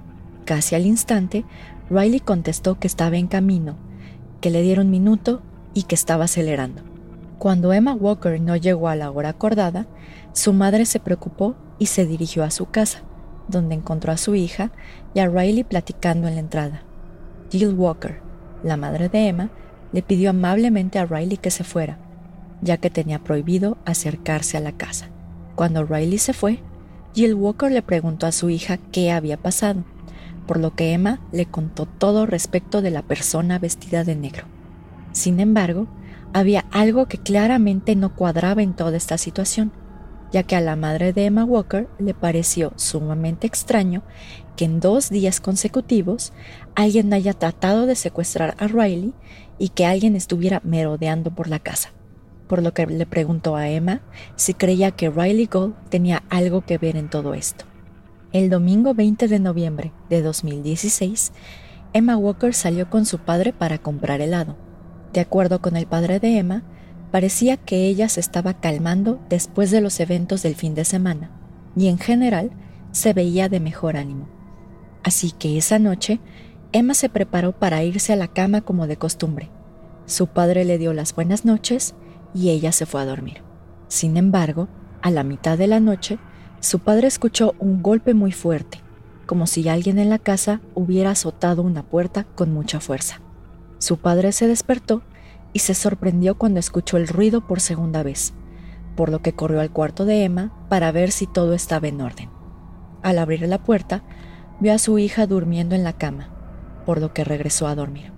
Casi 0.45 0.77
al 0.77 0.87
instante, 0.87 1.45
Riley 1.91 2.21
contestó 2.21 2.79
que 2.79 2.87
estaba 2.87 3.17
en 3.17 3.27
camino, 3.27 3.77
que 4.41 4.51
le 4.51 4.63
dieron 4.63 4.87
un 4.87 4.93
minuto 4.93 5.43
y 5.73 5.85
que 5.85 5.97
estaba 5.97 6.25
acelerando. 6.25 6.94
Cuando 7.39 7.73
Emma 7.73 7.95
Walker 7.95 8.41
no 8.41 8.57
llegó 8.57 8.89
a 8.89 8.97
la 8.97 9.11
hora 9.11 9.31
acordada, 9.31 9.87
su 10.33 10.53
madre 10.53 10.87
se 10.87 11.01
preocupó 11.01 11.57
y 11.79 11.87
se 11.87 12.07
dirigió 12.07 12.45
a 12.45 12.51
su 12.51 12.67
casa, 12.71 13.03
donde 13.49 13.75
encontró 13.75 14.13
a 14.13 14.17
su 14.17 14.35
hija 14.35 14.71
y 15.15 15.21
a 15.21 15.29
Riley 15.29 15.65
platicando 15.65 16.29
en 16.29 16.35
la 16.35 16.41
entrada. 16.41 16.83
Jill 17.51 17.75
Walker, 17.75 18.21
la 18.63 18.77
madre 18.77 19.09
de 19.09 19.29
Emma, 19.29 19.51
le 19.93 20.03
pidió 20.03 20.31
amablemente 20.31 20.99
a 20.99 21.07
Riley 21.07 21.37
que 21.37 21.51
se 21.51 21.65
fuera, 21.65 21.99
ya 22.63 22.79
que 22.79 22.91
tenía 22.91 23.19
prohibido 23.19 23.79
acercarse 23.85 24.57
a 24.57 24.61
la 24.61 24.73
casa. 24.73 25.09
Cuando 25.55 25.85
Riley 25.85 26.19
se 26.19 26.33
fue, 26.33 26.61
Jill 27.15 27.35
Walker 27.35 27.71
le 27.71 27.83
preguntó 27.83 28.27
a 28.27 28.33
su 28.33 28.51
hija 28.51 28.79
qué 28.91 29.13
había 29.13 29.37
pasado, 29.37 29.85
por 30.47 30.59
lo 30.59 30.75
que 30.75 30.93
Emma 30.93 31.21
le 31.31 31.47
contó 31.47 31.87
todo 31.87 32.27
respecto 32.27 32.83
de 32.83 32.91
la 32.91 33.03
persona 33.03 33.59
vestida 33.59 34.03
de 34.05 34.17
negro. 34.17 34.47
Sin 35.13 35.39
embargo, 35.39 35.87
había 36.35 36.67
algo 36.71 37.07
que 37.07 37.17
claramente 37.17 37.97
no 37.97 38.15
cuadraba 38.15 38.63
en 38.63 38.75
toda 38.75 38.99
esta 38.99 39.17
situación, 39.17 39.73
ya 40.31 40.43
que 40.43 40.57
a 40.57 40.61
la 40.61 40.77
madre 40.77 41.15
de 41.15 41.25
Emma 41.25 41.45
Walker 41.45 41.89
le 41.99 42.13
pareció 42.13 42.75
sumamente 42.77 43.47
extraño 43.47 44.03
que 44.57 44.67
en 44.67 44.81
dos 44.81 45.09
días 45.09 45.41
consecutivos 45.41 46.35
alguien 46.75 47.13
haya 47.15 47.33
tratado 47.33 47.87
de 47.87 47.95
secuestrar 47.95 48.55
a 48.59 48.67
Riley 48.67 49.15
y 49.59 49.71
que 49.71 49.87
alguien 49.87 50.17
estuviera 50.17 50.61
merodeando 50.63 51.35
por 51.35 51.49
la 51.49 51.61
casa 51.61 51.95
por 52.47 52.63
lo 52.63 52.75
que 52.75 52.87
le 52.87 53.07
preguntó 53.07 53.57
a 53.57 53.69
Emma 53.69 54.01
si 54.37 54.55
creía 54.55 54.91
que 54.91 55.11
Riley 55.11 55.47
Gold 55.47 55.75
tenía 55.89 56.23
algo 56.29 56.65
que 56.65 56.79
ver 56.79 56.97
en 56.97 57.09
todo 57.09 57.35
esto. 57.35 57.65
El 58.33 58.51
domingo 58.51 58.95
20 58.95 59.29
de 59.29 59.39
noviembre 59.39 59.93
de 60.11 60.23
2016, 60.23 61.33
Emma 61.93 62.17
Walker 62.17 62.53
salió 62.53 62.91
con 62.91 63.07
su 63.07 63.19
padre 63.19 63.53
para 63.53 63.79
comprar 63.79 64.21
helado. 64.21 64.57
De 65.15 65.21
acuerdo 65.21 65.61
con 65.61 65.77
el 65.77 65.87
padre 65.87 66.19
de 66.19 66.39
Emma, 66.39 66.65
parecía 67.13 67.57
que 67.57 67.87
ella 67.87 68.09
se 68.09 68.19
estaba 68.19 68.55
calmando 68.55 69.21
después 69.29 69.71
de 69.71 69.81
los 69.81 70.01
eventos 70.01 70.43
del 70.43 70.57
fin 70.57 70.75
de 70.75 70.85
semana 70.85 71.31
y 71.77 71.87
en 71.87 71.99
general 71.99 72.51
se 72.91 73.13
veía 73.13 73.49
de 73.49 73.61
mejor 73.61 73.97
ánimo. 73.97 74.27
Así 75.05 75.31
que 75.31 75.57
esa 75.57 75.79
noche, 75.79 76.19
Emma 76.73 76.95
se 76.95 77.09
preparó 77.09 77.53
para 77.53 77.85
irse 77.85 78.13
a 78.13 78.17
la 78.17 78.27
cama 78.27 78.63
como 78.63 78.89
de 78.89 78.97
costumbre. 78.97 79.51
Su 80.05 80.27
padre 80.27 80.65
le 80.65 80.79
dio 80.79 80.93
las 80.93 81.15
buenas 81.15 81.45
noches 81.45 81.95
y 82.35 82.51
ella 82.51 82.73
se 82.73 82.85
fue 82.85 83.01
a 83.01 83.07
dormir. 83.07 83.43
Sin 83.87 84.17
embargo, 84.17 84.67
a 85.01 85.13
la 85.13 85.23
mitad 85.23 85.57
de 85.57 85.69
la 85.69 85.79
noche, 85.79 86.19
su 86.59 86.81
padre 86.81 87.07
escuchó 87.07 87.55
un 87.61 87.85
golpe 87.85 88.15
muy 88.15 88.33
fuerte, 88.33 88.81
como 89.27 89.47
si 89.47 89.69
alguien 89.69 90.01
en 90.01 90.11
la 90.11 90.19
casa 90.19 90.61
hubiera 90.75 91.13
azotado 91.13 91.63
una 91.63 91.85
puerta 91.85 92.25
con 92.35 92.53
mucha 92.53 92.81
fuerza. 92.81 93.21
Su 93.85 93.99
padre 93.99 94.33
se 94.33 94.49
despertó 94.49 95.03
y 95.53 95.59
se 95.59 95.75
sorprendió 95.75 96.39
cuando 96.39 96.59
escuchó 96.59 96.97
el 96.97 97.07
ruido 97.07 97.47
por 97.47 97.61
segunda 97.61 98.03
vez, 98.03 98.33
por 98.97 99.11
lo 99.11 99.21
que 99.21 99.35
corrió 99.35 99.61
al 99.61 99.73
cuarto 99.73 100.07
de 100.07 100.25
Emma 100.25 100.55
para 100.71 100.91
ver 100.91 101.13
si 101.13 101.27
todo 101.27 101.53
estaba 101.53 101.87
en 101.87 102.01
orden. 102.01 102.31
Al 103.03 103.19
abrir 103.19 103.43
la 103.43 103.63
puerta, 103.63 104.03
vio 104.59 104.73
a 104.73 104.79
su 104.79 104.99
hija 104.99 105.27
durmiendo 105.27 105.75
en 105.75 105.85
la 105.85 105.93
cama, 105.93 106.31
por 106.87 106.99
lo 106.99 107.13
que 107.13 107.25
regresó 107.25 107.67
a 107.67 107.75
dormir. 107.75 108.11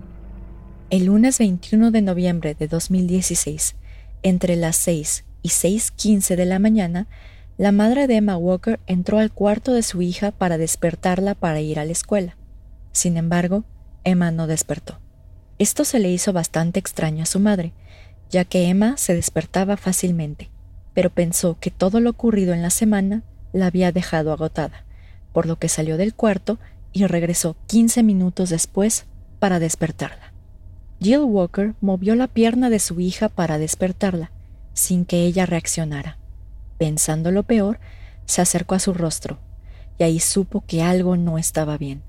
El 0.89 1.07
lunes 1.07 1.41
21 1.41 1.91
de 1.91 2.01
noviembre 2.01 2.55
de 2.55 2.69
2016, 2.69 3.75
entre 4.23 4.55
las 4.55 4.77
6 4.77 5.25
y 5.43 5.49
6.15 5.49 6.37
de 6.37 6.47
la 6.47 6.61
mañana, 6.61 7.09
la 7.59 7.73
madre 7.73 8.07
de 8.07 8.15
Emma 8.15 8.37
Walker 8.37 8.79
entró 8.87 9.19
al 9.19 9.33
cuarto 9.33 9.73
de 9.73 9.83
su 9.83 10.01
hija 10.01 10.31
para 10.31 10.59
despertarla 10.59 11.35
para 11.35 11.61
ir 11.61 11.81
a 11.81 11.85
la 11.85 11.91
escuela. 11.91 12.37
Sin 12.93 13.17
embargo, 13.17 13.65
Emma 14.05 14.31
no 14.31 14.47
despertó. 14.47 15.01
Esto 15.59 15.85
se 15.85 15.99
le 15.99 16.11
hizo 16.11 16.33
bastante 16.33 16.79
extraño 16.79 17.23
a 17.23 17.27
su 17.27 17.41
madre, 17.41 17.73
ya 18.31 18.45
que 18.45 18.69
Emma 18.69 18.97
se 18.99 19.15
despertaba 19.15 19.77
fácilmente, 19.77 20.51
pero 20.93 21.11
pensó 21.11 21.59
que 21.59 21.71
todo 21.71 22.01
lo 22.01 22.11
ocurrido 22.11 22.53
en 22.53 22.63
la 22.63 22.71
semana 22.71 23.23
la 23.53 23.67
había 23.67 23.91
dejado 23.91 24.33
agotada, 24.33 24.85
por 25.33 25.47
lo 25.47 25.59
que 25.59 25.69
salió 25.69 25.97
del 25.97 26.15
cuarto 26.15 26.59
y 26.93 27.07
regresó 27.07 27.57
15 27.69 28.03
minutos 28.03 28.51
después 28.51 29.07
para 29.39 29.59
despertarla. 29.59 30.33
Jill 31.01 31.21
Walker 31.21 31.75
movió 31.81 32.15
la 32.15 32.27
pierna 32.27 32.71
de 32.71 32.79
su 32.79 33.01
hija 33.01 33.29
para 33.29 33.59
despertarla, 33.59 34.31
sin 34.75 35.05
que 35.05 35.25
ella 35.25 35.47
reaccionara. 35.47 36.19
Pensando 36.79 37.31
lo 37.31 37.45
peor, 37.45 37.81
se 38.27 38.43
acercó 38.43 38.75
a 38.75 38.79
su 38.79 38.93
rostro, 38.93 39.39
y 39.99 40.05
ahí 40.05 40.21
supo 40.21 40.65
que 40.67 40.83
algo 40.83 41.17
no 41.17 41.39
estaba 41.39 41.79
bien. 41.79 42.03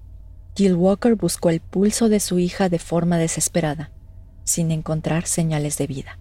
Jill 0.57 0.73
Walker 0.73 1.13
buscó 1.13 1.51
el 1.51 1.59
pulso 1.59 2.09
de 2.09 2.19
su 2.19 2.39
hija 2.39 2.67
de 2.67 2.79
forma 2.79 3.19
desesperada, 3.19 3.91
sin 4.43 4.71
encontrar 4.71 5.27
señales 5.27 5.77
de 5.77 5.85
vida. 5.85 6.17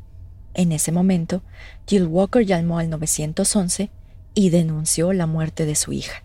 En 0.52 0.72
ese 0.72 0.92
momento, 0.92 1.40
Jill 1.86 2.04
Walker 2.04 2.44
llamó 2.44 2.78
al 2.78 2.90
911 2.90 3.88
y 4.34 4.50
denunció 4.50 5.14
la 5.14 5.26
muerte 5.26 5.64
de 5.64 5.74
su 5.74 5.94
hija. 5.94 6.22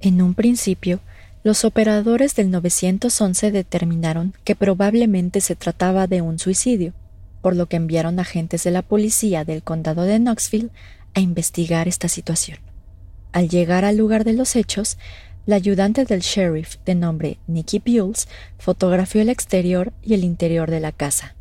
En 0.00 0.20
un 0.20 0.34
principio, 0.34 1.00
los 1.44 1.64
operadores 1.64 2.34
del 2.34 2.50
911 2.50 3.50
determinaron 3.50 4.34
que 4.44 4.54
probablemente 4.54 5.40
se 5.40 5.56
trataba 5.56 6.06
de 6.06 6.20
un 6.20 6.38
suicidio, 6.38 6.92
por 7.40 7.56
lo 7.56 7.70
que 7.70 7.76
enviaron 7.76 8.20
agentes 8.20 8.64
de 8.64 8.70
la 8.70 8.82
policía 8.82 9.46
del 9.46 9.62
condado 9.62 10.02
de 10.02 10.18
Knoxville 10.18 10.70
a 11.14 11.20
investigar 11.20 11.88
esta 11.88 12.08
situación. 12.08 12.58
Al 13.32 13.48
llegar 13.48 13.86
al 13.86 13.96
lugar 13.96 14.24
de 14.24 14.34
los 14.34 14.56
hechos, 14.56 14.98
la 15.46 15.56
ayudante 15.56 16.04
del 16.04 16.20
sheriff 16.20 16.76
de 16.84 16.96
nombre 16.96 17.38
Nikki 17.46 17.78
Bules 17.78 18.26
fotografió 18.58 19.22
el 19.22 19.28
exterior 19.28 19.92
y 20.02 20.14
el 20.14 20.24
interior 20.24 20.68
de 20.70 20.80
la 20.80 20.90
casa. 20.90 21.36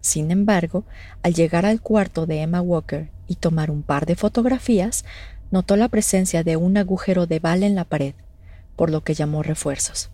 Sin 0.00 0.32
embargo, 0.32 0.84
al 1.22 1.34
llegar 1.34 1.64
al 1.64 1.80
cuarto 1.80 2.26
de 2.26 2.42
Emma 2.42 2.60
Walker 2.60 3.08
y 3.28 3.36
tomar 3.36 3.70
un 3.70 3.82
par 3.82 4.06
de 4.06 4.16
fotografías, 4.16 5.04
notó 5.52 5.76
la 5.76 5.88
presencia 5.88 6.42
de 6.42 6.56
un 6.56 6.76
agujero 6.76 7.26
de 7.26 7.38
bala 7.38 7.64
en 7.64 7.76
la 7.76 7.84
pared, 7.84 8.14
por 8.74 8.90
lo 8.90 9.04
que 9.04 9.14
llamó 9.14 9.44
refuerzos. 9.44 10.10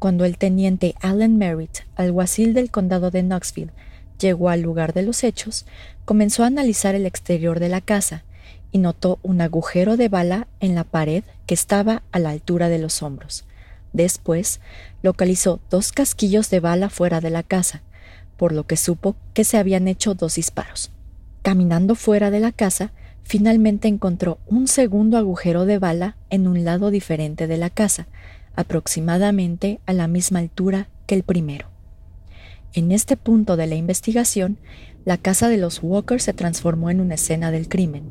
Cuando 0.00 0.24
el 0.24 0.36
teniente 0.36 0.96
Allen 1.00 1.38
Merritt, 1.38 1.82
alguacil 1.94 2.52
del 2.52 2.72
condado 2.72 3.12
de 3.12 3.22
Knoxville, 3.22 3.70
llegó 4.18 4.50
al 4.50 4.60
lugar 4.60 4.92
de 4.92 5.02
los 5.02 5.22
hechos, 5.22 5.66
comenzó 6.04 6.42
a 6.42 6.48
analizar 6.48 6.96
el 6.96 7.06
exterior 7.06 7.60
de 7.60 7.68
la 7.68 7.80
casa 7.80 8.24
y 8.72 8.78
notó 8.78 9.18
un 9.22 9.40
agujero 9.40 9.96
de 9.96 10.08
bala 10.08 10.48
en 10.58 10.74
la 10.74 10.84
pared 10.84 11.22
que 11.46 11.54
estaba 11.54 12.02
a 12.10 12.18
la 12.18 12.30
altura 12.30 12.68
de 12.68 12.78
los 12.78 13.02
hombros. 13.02 13.44
Después, 13.92 14.60
localizó 15.02 15.60
dos 15.70 15.92
casquillos 15.92 16.48
de 16.50 16.60
bala 16.60 16.88
fuera 16.88 17.20
de 17.20 17.30
la 17.30 17.42
casa, 17.42 17.82
por 18.36 18.52
lo 18.52 18.66
que 18.66 18.76
supo 18.76 19.14
que 19.34 19.44
se 19.44 19.58
habían 19.58 19.86
hecho 19.86 20.14
dos 20.14 20.36
disparos. 20.36 20.90
Caminando 21.42 21.94
fuera 21.94 22.30
de 22.30 22.40
la 22.40 22.52
casa, 22.52 22.92
finalmente 23.22 23.88
encontró 23.88 24.38
un 24.46 24.66
segundo 24.66 25.18
agujero 25.18 25.66
de 25.66 25.78
bala 25.78 26.16
en 26.30 26.48
un 26.48 26.64
lado 26.64 26.90
diferente 26.90 27.46
de 27.46 27.58
la 27.58 27.70
casa, 27.70 28.06
aproximadamente 28.56 29.80
a 29.86 29.92
la 29.92 30.08
misma 30.08 30.38
altura 30.38 30.88
que 31.06 31.14
el 31.14 31.22
primero. 31.22 31.68
En 32.72 32.90
este 32.90 33.18
punto 33.18 33.56
de 33.56 33.66
la 33.66 33.74
investigación, 33.74 34.56
la 35.04 35.18
casa 35.18 35.48
de 35.48 35.58
los 35.58 35.80
Walker 35.82 36.20
se 36.20 36.32
transformó 36.32 36.90
en 36.90 37.00
una 37.00 37.14
escena 37.16 37.50
del 37.50 37.68
crimen, 37.68 38.04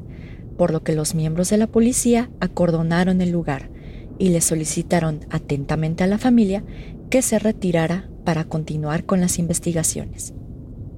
por 0.61 0.71
lo 0.71 0.83
que 0.83 0.93
los 0.93 1.15
miembros 1.15 1.49
de 1.49 1.57
la 1.57 1.65
policía 1.65 2.29
acordonaron 2.39 3.19
el 3.19 3.31
lugar 3.31 3.71
y 4.19 4.29
le 4.29 4.41
solicitaron 4.41 5.21
atentamente 5.31 6.03
a 6.03 6.07
la 6.07 6.19
familia 6.19 6.63
que 7.09 7.23
se 7.23 7.39
retirara 7.39 8.11
para 8.25 8.43
continuar 8.43 9.03
con 9.03 9.21
las 9.21 9.39
investigaciones. 9.39 10.35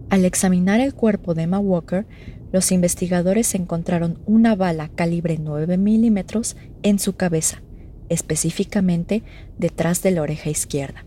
Al 0.09 0.25
examinar 0.25 0.81
el 0.81 0.93
cuerpo 0.93 1.33
de 1.33 1.43
Emma 1.43 1.59
Walker, 1.59 2.05
los 2.51 2.73
investigadores 2.73 3.55
encontraron 3.55 4.19
una 4.25 4.53
bala 4.53 4.89
calibre 4.89 5.37
9 5.39 5.77
milímetros 5.77 6.57
en 6.81 6.99
su 6.99 7.13
cabeza, 7.15 7.63
específicamente 8.09 9.23
detrás 9.57 10.03
de 10.03 10.11
la 10.11 10.23
oreja 10.23 10.49
izquierda. 10.49 11.05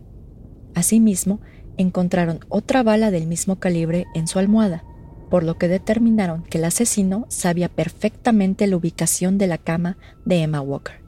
Asimismo, 0.75 1.43
encontraron 1.77 2.41
otra 2.49 2.83
bala 2.83 3.11
del 3.11 3.27
mismo 3.27 3.57
calibre 3.57 4.07
en 4.15 4.27
su 4.27 4.39
almohada, 4.39 4.83
por 5.31 5.43
lo 5.43 5.59
que 5.59 5.69
determinaron 5.69 6.43
que 6.45 6.59
el 6.59 6.65
asesino 6.65 7.27
sabía 7.29 7.69
perfectamente 7.69 8.67
la 8.67 8.77
ubicación 8.77 9.39
de 9.39 9.47
la 9.47 9.59
cama 9.59 9.97
de 10.25 10.43
Emma 10.43 10.61
Walker. 10.61 11.07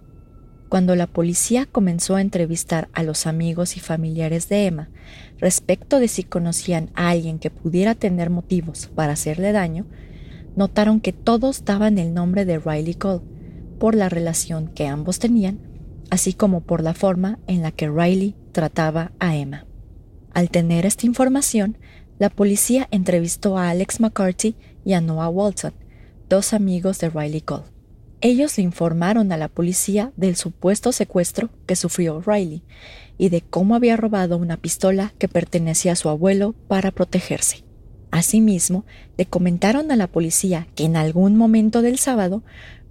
Cuando 0.69 0.95
la 0.97 1.07
policía 1.07 1.67
comenzó 1.67 2.17
a 2.17 2.21
entrevistar 2.21 2.89
a 2.93 3.03
los 3.03 3.27
amigos 3.27 3.77
y 3.77 3.81
familiares 3.81 4.49
de 4.49 4.67
Emma 4.67 4.91
respecto 5.39 5.99
de 5.99 6.09
si 6.09 6.25
conocían 6.25 6.91
a 6.95 7.09
alguien 7.09 7.39
que 7.39 7.51
pudiera 7.51 7.95
tener 7.95 8.29
motivos 8.29 8.91
para 8.95 9.15
hacerle 9.15 9.53
daño, 9.53 9.87
notaron 10.57 11.01
que 11.01 11.13
todos 11.13 11.65
daban 11.65 11.99
el 11.99 12.13
nombre 12.13 12.45
de 12.45 12.59
Riley 12.59 12.95
Cole 12.95 13.23
por 13.79 13.95
la 13.95 14.09
relación 14.09 14.69
que 14.69 14.89
ambos 14.89 15.19
tenían, 15.19 15.59
así 16.11 16.35
como 16.35 16.61
por 16.61 16.83
la 16.83 16.93
forma 16.93 17.39
en 17.47 17.63
la 17.63 17.71
que 17.71 17.89
Riley 17.89 18.35
trataba 18.53 19.13
a 19.21 19.37
Emma. 19.37 19.65
Al 20.35 20.51
tener 20.51 20.85
esta 20.85 21.07
información, 21.07 21.79
la 22.19 22.31
policía 22.31 22.89
entrevistó 22.91 23.59
a 23.59 23.71
Alex 23.71 24.01
McCarthy 24.01 24.57
y 24.85 24.95
a 24.95 25.01
Noah 25.01 25.29
Walton, 25.29 25.73
dos 26.29 26.53
amigos 26.53 26.99
de 26.99 27.11
Riley 27.11 27.41
Cole. 27.41 27.65
Ellos 28.21 28.57
le 28.59 28.65
informaron 28.65 29.31
a 29.31 29.37
la 29.37 29.49
policía 29.49 30.13
del 30.17 30.35
supuesto 30.35 30.91
secuestro 30.91 31.51
que 31.67 31.77
sufrió 31.77 32.21
Riley 32.21 32.63
y 33.17 33.29
de 33.29 33.43
cómo 33.43 33.77
había 33.77 33.97
robado 33.97 34.37
una 34.37 34.57
pistola 34.57 35.13
que 35.19 35.29
pertenecía 35.29 35.93
a 35.93 35.97
su 35.97 36.09
abuelo 36.09 36.55
para 36.67 36.91
protegerse. 36.91 37.65
Asimismo, 38.11 38.85
le 39.17 39.27
comentaron 39.27 39.93
a 39.93 39.97
la 39.97 40.09
policía 40.09 40.67
que 40.75 40.85
en 40.85 40.97
algún 40.97 41.37
momento 41.37 41.83
del 41.83 41.99
sábado 41.99 42.43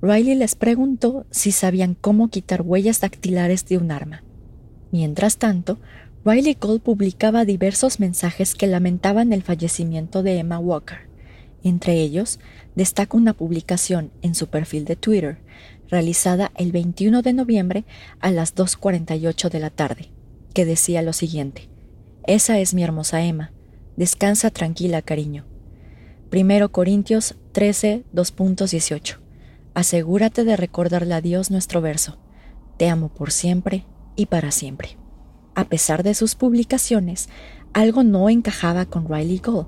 Riley 0.02 0.36
les 0.36 0.56
preguntó 0.56 1.26
si 1.32 1.52
sabían 1.52 1.96
cómo 2.00 2.30
quitar 2.30 2.62
huellas 2.62 3.02
dactilares 3.02 3.66
de 3.68 3.78
un 3.78 3.92
arma. 3.92 4.24
Mientras 4.92 5.38
tanto, 5.38 5.80
Riley 6.30 6.56
Cole 6.56 6.80
publicaba 6.80 7.46
diversos 7.46 8.02
mensajes 8.02 8.54
que 8.54 8.68
lamentaban 8.68 9.32
el 9.32 9.44
fallecimiento 9.44 10.24
de 10.24 10.40
Emma 10.40 10.60
Walker. 10.60 11.08
Entre 11.64 12.02
ellos, 12.02 12.42
destaca 12.76 13.16
una 13.16 13.32
publicación 13.32 14.12
en 14.22 14.36
su 14.36 14.48
perfil 14.48 14.84
de 14.84 14.98
Twitter, 14.98 15.38
realizada 15.88 16.52
el 16.58 16.74
21 16.74 17.22
de 17.22 17.32
noviembre 17.32 17.86
a 18.20 18.30
las 18.32 18.54
2.48 18.56 19.50
de 19.50 19.60
la 19.62 19.70
tarde, 19.70 20.10
que 20.54 20.66
decía 20.66 21.02
lo 21.02 21.14
siguiente. 21.14 21.70
Esa 22.26 22.60
es 22.60 22.74
mi 22.74 22.84
hermosa 22.84 23.24
Emma. 23.24 23.54
Descansa 23.96 24.50
tranquila, 24.50 25.02
cariño. 25.02 25.46
Primero 26.30 26.74
Corintios 26.74 27.36
13, 27.54 28.04
2.18. 28.14 29.20
Asegúrate 29.76 30.44
de 30.44 30.58
recordarle 30.58 31.14
a 31.14 31.22
Dios 31.22 31.52
nuestro 31.52 31.80
verso. 31.80 32.18
Te 32.76 32.90
amo 32.90 33.08
por 33.08 33.32
siempre 33.32 33.86
y 34.18 34.26
para 34.26 34.52
siempre. 34.52 34.98
A 35.58 35.64
pesar 35.66 36.04
de 36.04 36.14
sus 36.14 36.36
publicaciones, 36.36 37.30
algo 37.74 38.04
no 38.04 38.30
encajaba 38.30 38.86
con 38.86 39.10
Riley 39.10 39.40
Gold, 39.40 39.66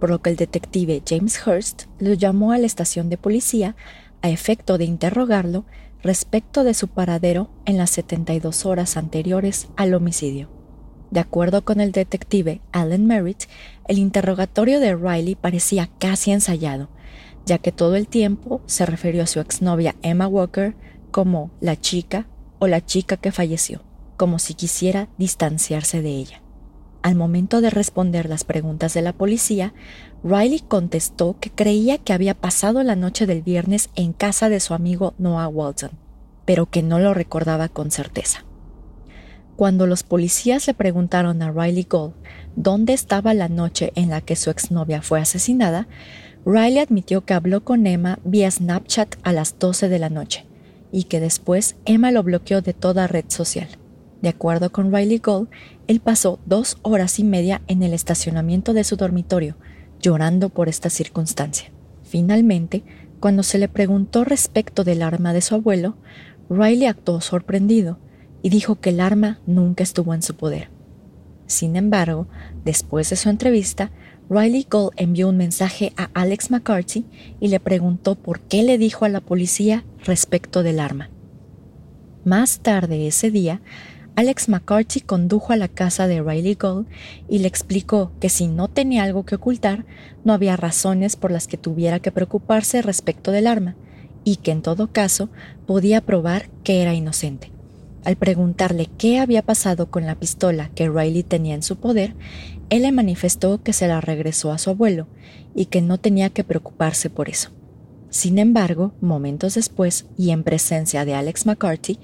por 0.00 0.10
lo 0.10 0.20
que 0.20 0.30
el 0.30 0.34
detective 0.34 1.04
James 1.06 1.40
Hurst 1.46 1.84
lo 2.00 2.14
llamó 2.14 2.50
a 2.50 2.58
la 2.58 2.66
estación 2.66 3.08
de 3.10 3.16
policía 3.16 3.76
a 4.22 4.28
efecto 4.28 4.76
de 4.76 4.86
interrogarlo 4.86 5.66
respecto 6.02 6.64
de 6.64 6.74
su 6.74 6.88
paradero 6.88 7.48
en 7.64 7.76
las 7.76 7.90
72 7.90 8.66
horas 8.66 8.96
anteriores 8.96 9.68
al 9.76 9.94
homicidio. 9.94 10.50
De 11.12 11.20
acuerdo 11.20 11.64
con 11.64 11.80
el 11.80 11.92
detective 11.92 12.60
Alan 12.72 13.06
Merritt, 13.06 13.44
el 13.86 13.98
interrogatorio 13.98 14.80
de 14.80 14.96
Riley 14.96 15.36
parecía 15.36 15.90
casi 16.00 16.32
ensayado, 16.32 16.88
ya 17.46 17.58
que 17.58 17.70
todo 17.70 17.94
el 17.94 18.08
tiempo 18.08 18.62
se 18.66 18.84
refirió 18.84 19.22
a 19.22 19.28
su 19.28 19.38
exnovia 19.38 19.94
Emma 20.02 20.26
Walker 20.26 20.74
como 21.12 21.52
la 21.60 21.80
chica 21.80 22.26
o 22.58 22.66
la 22.66 22.84
chica 22.84 23.16
que 23.16 23.30
falleció 23.30 23.88
como 24.20 24.38
si 24.38 24.52
quisiera 24.52 25.08
distanciarse 25.16 26.02
de 26.02 26.10
ella. 26.10 26.42
Al 27.00 27.14
momento 27.14 27.62
de 27.62 27.70
responder 27.70 28.28
las 28.28 28.44
preguntas 28.44 28.92
de 28.92 29.00
la 29.00 29.14
policía, 29.14 29.72
Riley 30.22 30.60
contestó 30.60 31.38
que 31.40 31.48
creía 31.48 31.96
que 31.96 32.12
había 32.12 32.34
pasado 32.34 32.82
la 32.82 32.96
noche 32.96 33.24
del 33.24 33.40
viernes 33.40 33.88
en 33.94 34.12
casa 34.12 34.50
de 34.50 34.60
su 34.60 34.74
amigo 34.74 35.14
Noah 35.16 35.48
Walton, 35.48 35.92
pero 36.44 36.66
que 36.66 36.82
no 36.82 36.98
lo 36.98 37.14
recordaba 37.14 37.70
con 37.70 37.90
certeza. 37.90 38.44
Cuando 39.56 39.86
los 39.86 40.02
policías 40.02 40.66
le 40.66 40.74
preguntaron 40.74 41.40
a 41.40 41.50
Riley 41.50 41.86
Gold 41.88 42.12
dónde 42.56 42.92
estaba 42.92 43.32
la 43.32 43.48
noche 43.48 43.90
en 43.94 44.10
la 44.10 44.20
que 44.20 44.36
su 44.36 44.50
exnovia 44.50 45.00
fue 45.00 45.18
asesinada, 45.18 45.88
Riley 46.44 46.80
admitió 46.80 47.24
que 47.24 47.32
habló 47.32 47.64
con 47.64 47.86
Emma 47.86 48.18
vía 48.22 48.50
Snapchat 48.50 49.14
a 49.22 49.32
las 49.32 49.58
12 49.58 49.88
de 49.88 49.98
la 49.98 50.10
noche 50.10 50.44
y 50.92 51.04
que 51.04 51.20
después 51.20 51.76
Emma 51.86 52.10
lo 52.10 52.22
bloqueó 52.22 52.60
de 52.60 52.74
toda 52.74 53.06
red 53.06 53.24
social. 53.28 53.79
De 54.22 54.28
acuerdo 54.28 54.70
con 54.70 54.94
Riley 54.94 55.18
Gold, 55.18 55.48
él 55.86 56.00
pasó 56.00 56.38
dos 56.46 56.78
horas 56.82 57.18
y 57.18 57.24
media 57.24 57.62
en 57.68 57.82
el 57.82 57.94
estacionamiento 57.94 58.72
de 58.72 58.84
su 58.84 58.96
dormitorio, 58.96 59.56
llorando 60.00 60.48
por 60.48 60.68
esta 60.68 60.90
circunstancia. 60.90 61.70
Finalmente, 62.02 62.84
cuando 63.20 63.42
se 63.42 63.58
le 63.58 63.68
preguntó 63.68 64.24
respecto 64.24 64.84
del 64.84 65.02
arma 65.02 65.32
de 65.32 65.40
su 65.40 65.54
abuelo, 65.54 65.96
Riley 66.48 66.86
actuó 66.86 67.20
sorprendido 67.20 67.98
y 68.42 68.50
dijo 68.50 68.80
que 68.80 68.90
el 68.90 69.00
arma 69.00 69.40
nunca 69.46 69.82
estuvo 69.82 70.14
en 70.14 70.22
su 70.22 70.34
poder. 70.34 70.70
Sin 71.46 71.76
embargo, 71.76 72.28
después 72.64 73.10
de 73.10 73.16
su 73.16 73.28
entrevista, 73.28 73.90
Riley 74.28 74.66
Gold 74.70 74.92
envió 74.96 75.28
un 75.28 75.36
mensaje 75.36 75.92
a 75.96 76.08
Alex 76.14 76.50
McCarthy 76.50 77.04
y 77.40 77.48
le 77.48 77.58
preguntó 77.58 78.14
por 78.14 78.40
qué 78.40 78.62
le 78.62 78.78
dijo 78.78 79.04
a 79.04 79.08
la 79.08 79.20
policía 79.20 79.84
respecto 80.04 80.62
del 80.62 80.78
arma. 80.78 81.10
Más 82.24 82.60
tarde 82.60 83.06
ese 83.06 83.30
día, 83.30 83.60
Alex 84.16 84.48
McCarthy 84.48 85.00
condujo 85.00 85.52
a 85.52 85.56
la 85.56 85.68
casa 85.68 86.06
de 86.06 86.22
Riley 86.22 86.54
Gold 86.54 86.86
y 87.28 87.38
le 87.38 87.48
explicó 87.48 88.12
que 88.20 88.28
si 88.28 88.48
no 88.48 88.68
tenía 88.68 89.04
algo 89.04 89.24
que 89.24 89.36
ocultar, 89.36 89.86
no 90.24 90.32
había 90.32 90.56
razones 90.56 91.16
por 91.16 91.30
las 91.30 91.46
que 91.46 91.56
tuviera 91.56 92.00
que 92.00 92.12
preocuparse 92.12 92.82
respecto 92.82 93.30
del 93.30 93.46
arma, 93.46 93.76
y 94.24 94.36
que 94.36 94.50
en 94.50 94.62
todo 94.62 94.92
caso 94.92 95.30
podía 95.66 96.00
probar 96.00 96.50
que 96.64 96.82
era 96.82 96.94
inocente. 96.94 97.50
Al 98.04 98.16
preguntarle 98.16 98.88
qué 98.98 99.18
había 99.18 99.42
pasado 99.42 99.90
con 99.90 100.06
la 100.06 100.14
pistola 100.14 100.70
que 100.74 100.88
Riley 100.88 101.22
tenía 101.22 101.54
en 101.54 101.62
su 101.62 101.76
poder, 101.76 102.14
él 102.70 102.82
le 102.82 102.92
manifestó 102.92 103.62
que 103.62 103.72
se 103.72 103.88
la 103.88 104.00
regresó 104.00 104.52
a 104.52 104.58
su 104.58 104.70
abuelo 104.70 105.06
y 105.54 105.66
que 105.66 105.82
no 105.82 105.98
tenía 105.98 106.30
que 106.30 106.44
preocuparse 106.44 107.10
por 107.10 107.28
eso. 107.28 107.50
Sin 108.08 108.38
embargo, 108.38 108.92
momentos 109.00 109.54
después, 109.54 110.06
y 110.16 110.30
en 110.30 110.42
presencia 110.42 111.04
de 111.04 111.14
Alex 111.14 111.46
McCarthy, 111.46 111.98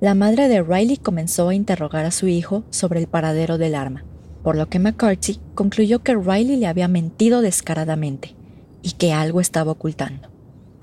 la 0.00 0.14
madre 0.14 0.48
de 0.48 0.62
Riley 0.62 0.98
comenzó 0.98 1.48
a 1.48 1.54
interrogar 1.54 2.04
a 2.04 2.10
su 2.10 2.28
hijo 2.28 2.64
sobre 2.70 3.00
el 3.00 3.06
paradero 3.06 3.56
del 3.56 3.74
arma, 3.74 4.04
por 4.42 4.56
lo 4.56 4.68
que 4.68 4.78
McCarthy 4.78 5.40
concluyó 5.54 6.02
que 6.02 6.14
Riley 6.14 6.56
le 6.56 6.66
había 6.66 6.86
mentido 6.86 7.40
descaradamente 7.40 8.34
y 8.82 8.92
que 8.92 9.12
algo 9.12 9.40
estaba 9.40 9.72
ocultando. 9.72 10.28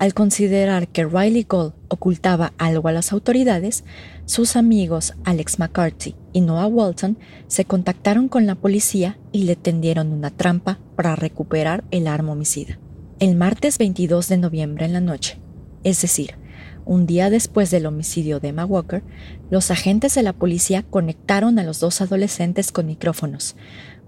Al 0.00 0.12
considerar 0.12 0.88
que 0.88 1.04
Riley 1.04 1.46
Gold 1.48 1.74
ocultaba 1.88 2.52
algo 2.58 2.88
a 2.88 2.92
las 2.92 3.12
autoridades, 3.12 3.84
sus 4.26 4.56
amigos 4.56 5.14
Alex 5.24 5.60
McCarthy 5.60 6.16
y 6.32 6.40
Noah 6.40 6.66
Walton 6.66 7.16
se 7.46 7.64
contactaron 7.64 8.28
con 8.28 8.46
la 8.46 8.56
policía 8.56 9.18
y 9.30 9.44
le 9.44 9.54
tendieron 9.54 10.12
una 10.12 10.30
trampa 10.30 10.80
para 10.96 11.14
recuperar 11.14 11.84
el 11.92 12.08
arma 12.08 12.32
homicida. 12.32 12.80
El 13.20 13.36
martes 13.36 13.78
22 13.78 14.28
de 14.28 14.38
noviembre 14.38 14.86
en 14.86 14.92
la 14.92 15.00
noche, 15.00 15.38
es 15.84 16.02
decir, 16.02 16.34
un 16.86 17.06
día 17.06 17.30
después 17.30 17.70
del 17.70 17.86
homicidio 17.86 18.40
de 18.40 18.48
Emma 18.48 18.64
Walker, 18.64 19.02
los 19.50 19.70
agentes 19.70 20.14
de 20.14 20.22
la 20.22 20.32
policía 20.32 20.82
conectaron 20.82 21.58
a 21.58 21.62
los 21.62 21.80
dos 21.80 22.00
adolescentes 22.00 22.72
con 22.72 22.86
micrófonos, 22.86 23.56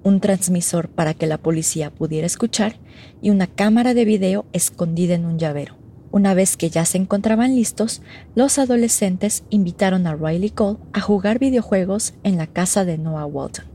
un 0.03 0.21
transmisor 0.21 0.89
para 0.89 1.15
que 1.15 1.27
la 1.27 1.39
policía 1.39 1.91
pudiera 1.91 2.27
escuchar 2.27 2.77
y 3.21 3.31
una 3.31 3.47
cámara 3.47 3.95
de 3.95 4.05
video 4.05 4.47
escondida 4.53 5.15
en 5.15 5.25
un 5.25 5.39
llavero. 5.39 5.77
Una 6.13 6.33
vez 6.35 6.57
que 6.57 6.71
ya 6.71 6.85
se 6.85 6.99
encontraban 6.99 7.55
listos, 7.55 8.03
los 8.35 8.59
adolescentes 8.59 9.45
invitaron 9.51 10.07
a 10.07 10.15
Riley 10.15 10.51
Cole 10.51 10.79
a 10.93 11.01
jugar 11.01 11.39
videojuegos 11.39 12.15
en 12.23 12.37
la 12.37 12.47
casa 12.47 12.85
de 12.85 12.99
Noah 12.99 13.27
Walton. 13.27 13.67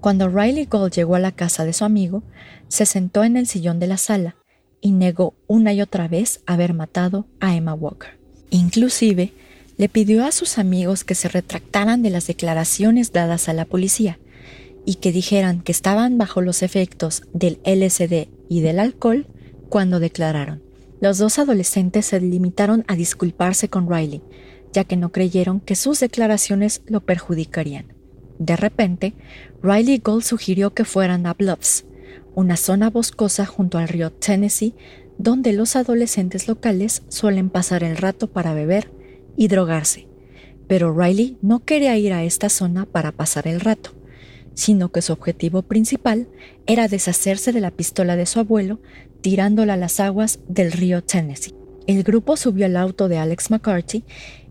Cuando 0.00 0.28
Riley 0.28 0.66
Cole 0.66 0.90
llegó 0.90 1.14
a 1.14 1.20
la 1.20 1.32
casa 1.32 1.64
de 1.64 1.72
su 1.72 1.84
amigo, 1.84 2.22
se 2.68 2.84
sentó 2.84 3.24
en 3.24 3.36
el 3.36 3.46
sillón 3.46 3.78
de 3.78 3.86
la 3.86 3.96
sala 3.96 4.36
y 4.80 4.92
negó 4.92 5.34
una 5.46 5.72
y 5.72 5.80
otra 5.80 6.08
vez 6.08 6.42
haber 6.46 6.74
matado 6.74 7.26
a 7.40 7.54
Emma 7.54 7.74
Walker. 7.74 8.17
Inclusive, 8.50 9.32
le 9.76 9.88
pidió 9.88 10.24
a 10.24 10.32
sus 10.32 10.58
amigos 10.58 11.04
que 11.04 11.14
se 11.14 11.28
retractaran 11.28 12.02
de 12.02 12.10
las 12.10 12.26
declaraciones 12.26 13.12
dadas 13.12 13.48
a 13.48 13.52
la 13.52 13.64
policía 13.64 14.18
y 14.84 14.96
que 14.96 15.12
dijeran 15.12 15.60
que 15.60 15.72
estaban 15.72 16.18
bajo 16.18 16.40
los 16.40 16.62
efectos 16.62 17.22
del 17.32 17.60
LSD 17.64 18.28
y 18.48 18.60
del 18.60 18.80
alcohol 18.80 19.26
cuando 19.68 20.00
declararon. 20.00 20.62
Los 21.00 21.18
dos 21.18 21.38
adolescentes 21.38 22.06
se 22.06 22.20
limitaron 22.20 22.84
a 22.88 22.96
disculparse 22.96 23.68
con 23.68 23.88
Riley, 23.88 24.22
ya 24.72 24.84
que 24.84 24.96
no 24.96 25.12
creyeron 25.12 25.60
que 25.60 25.76
sus 25.76 26.00
declaraciones 26.00 26.82
lo 26.86 27.00
perjudicarían. 27.00 27.92
De 28.38 28.56
repente, 28.56 29.14
Riley 29.62 29.98
Gold 29.98 30.24
sugirió 30.24 30.74
que 30.74 30.84
fueran 30.84 31.26
a 31.26 31.34
Bluffs, 31.34 31.84
una 32.34 32.56
zona 32.56 32.90
boscosa 32.90 33.46
junto 33.46 33.78
al 33.78 33.88
río 33.88 34.10
Tennessee 34.10 34.74
donde 35.18 35.52
los 35.52 35.76
adolescentes 35.76 36.48
locales 36.48 37.02
suelen 37.08 37.50
pasar 37.50 37.82
el 37.82 37.96
rato 37.96 38.28
para 38.28 38.54
beber 38.54 38.90
y 39.36 39.48
drogarse. 39.48 40.06
Pero 40.68 40.94
Riley 40.96 41.36
no 41.42 41.64
quería 41.64 41.96
ir 41.98 42.12
a 42.12 42.24
esta 42.24 42.48
zona 42.48 42.86
para 42.86 43.12
pasar 43.12 43.48
el 43.48 43.60
rato, 43.60 43.94
sino 44.54 44.90
que 44.90 45.02
su 45.02 45.12
objetivo 45.12 45.62
principal 45.62 46.28
era 46.66 46.88
deshacerse 46.88 47.52
de 47.52 47.60
la 47.60 47.70
pistola 47.70 48.16
de 48.16 48.26
su 48.26 48.40
abuelo 48.40 48.80
tirándola 49.20 49.74
a 49.74 49.76
las 49.76 49.98
aguas 50.00 50.40
del 50.48 50.72
río 50.72 51.02
Tennessee. 51.02 51.54
El 51.86 52.02
grupo 52.02 52.36
subió 52.36 52.66
al 52.66 52.76
auto 52.76 53.08
de 53.08 53.18
Alex 53.18 53.50
McCarthy 53.50 54.04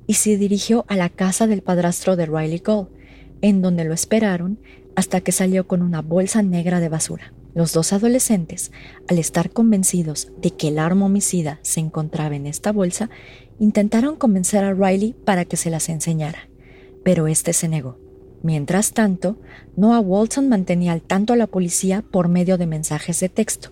y 0.08 0.16
se 0.16 0.38
dirigió 0.38 0.86
a 0.88 0.96
la 0.96 1.10
casa 1.10 1.48
del 1.48 1.62
padrastro 1.62 2.16
de 2.16 2.26
Riley 2.26 2.60
Gold, 2.60 2.90
en 3.42 3.62
donde 3.62 3.86
lo 3.86 3.94
esperaron 3.94 4.60
hasta 4.96 5.22
que 5.22 5.32
salió 5.32 5.68
con 5.68 5.82
una 5.82 6.02
bolsa 6.02 6.42
negra 6.42 6.80
de 6.80 6.90
basura. 6.90 7.34
Los 7.58 7.74
dos 7.74 7.92
adolescentes, 7.92 8.72
al 9.08 9.18
estar 9.18 9.50
convencidos 9.50 10.32
de 10.40 10.52
que 10.52 10.68
el 10.68 10.78
arma 10.78 11.08
homicida 11.08 11.58
se 11.64 11.80
encontraba 11.80 12.36
en 12.36 12.46
esta 12.46 12.72
bolsa, 12.72 13.10
intentaron 13.58 14.16
convencer 14.16 14.64
a 14.64 14.76
Riley 14.76 15.16
para 15.26 15.44
que 15.44 15.58
se 15.58 15.72
las 15.72 15.90
enseñara, 15.90 16.50
pero 17.04 17.26
este 17.26 17.54
se 17.54 17.68
negó. 17.68 17.98
Mientras 18.44 18.94
tanto, 18.94 19.40
Noah 19.76 20.02
Walton 20.02 20.50
mantenía 20.50 20.92
al 20.92 21.02
tanto 21.02 21.34
a 21.34 21.36
la 21.36 21.48
policía 21.48 22.04
por 22.04 22.28
medio 22.28 22.60
de 22.60 22.68
mensajes 22.68 23.20
de 23.22 23.30
texto, 23.30 23.72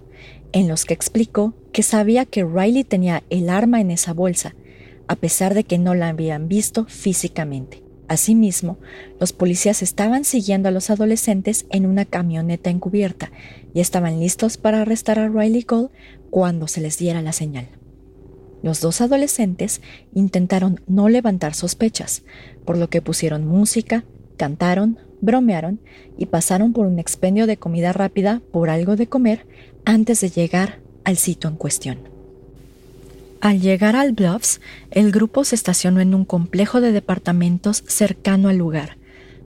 en 0.51 0.67
los 0.67 0.85
que 0.85 0.95
explicó 0.95 1.53
que 1.71 1.83
sabía 1.83 2.25
que 2.25 2.43
Riley 2.43 2.85
tenía 2.85 3.21
el 3.29 3.51
arma 3.51 3.81
en 3.81 3.91
esa 3.91 4.13
bolsa, 4.13 4.55
a 5.07 5.15
pesar 5.15 5.53
de 5.53 5.63
que 5.63 5.77
no 5.77 5.93
la 5.93 6.07
habían 6.07 6.47
visto 6.47 6.85
físicamente. 6.85 7.84
Asimismo, 8.07 8.77
los 9.19 9.33
policías 9.33 9.81
estaban 9.81 10.25
siguiendo 10.25 10.69
a 10.69 10.71
los 10.71 10.89
adolescentes 10.89 11.65
en 11.71 11.85
una 11.85 12.05
camioneta 12.05 12.69
encubierta 12.69 13.31
y 13.73 13.79
estaban 13.79 14.19
listos 14.19 14.57
para 14.57 14.81
arrestar 14.81 15.17
a 15.17 15.27
Riley 15.27 15.63
Cole 15.63 15.89
cuando 16.29 16.67
se 16.67 16.81
les 16.81 16.97
diera 16.97 17.21
la 17.21 17.31
señal. 17.31 17.67
Los 18.61 18.81
dos 18.81 19.01
adolescentes 19.01 19.81
intentaron 20.13 20.81
no 20.87 21.09
levantar 21.09 21.53
sospechas, 21.53 22.23
por 22.65 22.77
lo 22.77 22.89
que 22.89 23.01
pusieron 23.01 23.45
música, 23.45 24.05
cantaron, 24.37 24.99
bromearon 25.21 25.79
y 26.17 26.27
pasaron 26.27 26.73
por 26.73 26.85
un 26.85 26.99
expendio 26.99 27.47
de 27.47 27.57
comida 27.57 27.93
rápida 27.93 28.41
por 28.51 28.69
algo 28.69 28.95
de 28.95 29.07
comer 29.07 29.47
antes 29.85 30.21
de 30.21 30.29
llegar 30.29 30.79
al 31.03 31.17
sitio 31.17 31.49
en 31.49 31.57
cuestión. 31.57 32.14
Al 33.45 33.61
llegar 33.61 33.95
al 33.95 34.13
Bluffs, 34.13 34.59
el 34.89 35.11
grupo 35.11 35.43
se 35.43 35.53
estacionó 35.53 36.01
en 36.01 36.15
un 36.15 36.25
complejo 36.25 36.81
de 36.81 36.91
departamentos 36.91 37.83
cercano 37.85 38.49
al 38.49 38.57
lugar, 38.57 38.97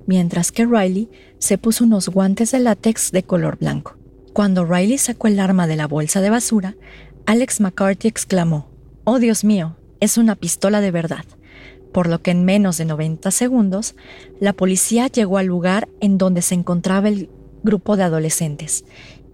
mientras 0.07 0.53
que 0.53 0.65
Riley 0.65 1.09
se 1.37 1.57
puso 1.57 1.83
unos 1.83 2.07
guantes 2.07 2.51
de 2.51 2.59
látex 2.59 3.11
de 3.11 3.23
color 3.23 3.57
blanco. 3.57 3.97
Cuando 4.31 4.63
Riley 4.63 4.97
sacó 4.97 5.27
el 5.27 5.37
arma 5.37 5.67
de 5.67 5.75
la 5.75 5.85
bolsa 5.85 6.21
de 6.21 6.29
basura, 6.29 6.77
Alex 7.25 7.59
McCarthy 7.59 8.07
exclamó, 8.07 8.69
Oh 9.03 9.19
Dios 9.19 9.43
mío, 9.43 9.75
es 9.99 10.17
una 10.17 10.35
pistola 10.35 10.79
de 10.79 10.91
verdad. 10.91 11.25
Por 11.91 12.07
lo 12.07 12.21
que 12.21 12.31
en 12.31 12.45
menos 12.45 12.77
de 12.77 12.85
90 12.85 13.31
segundos, 13.31 13.95
la 14.39 14.53
policía 14.53 15.07
llegó 15.07 15.39
al 15.39 15.47
lugar 15.47 15.89
en 15.99 16.17
donde 16.17 16.41
se 16.41 16.55
encontraba 16.55 17.09
el 17.09 17.29
grupo 17.63 17.97
de 17.97 18.03
adolescentes 18.03 18.85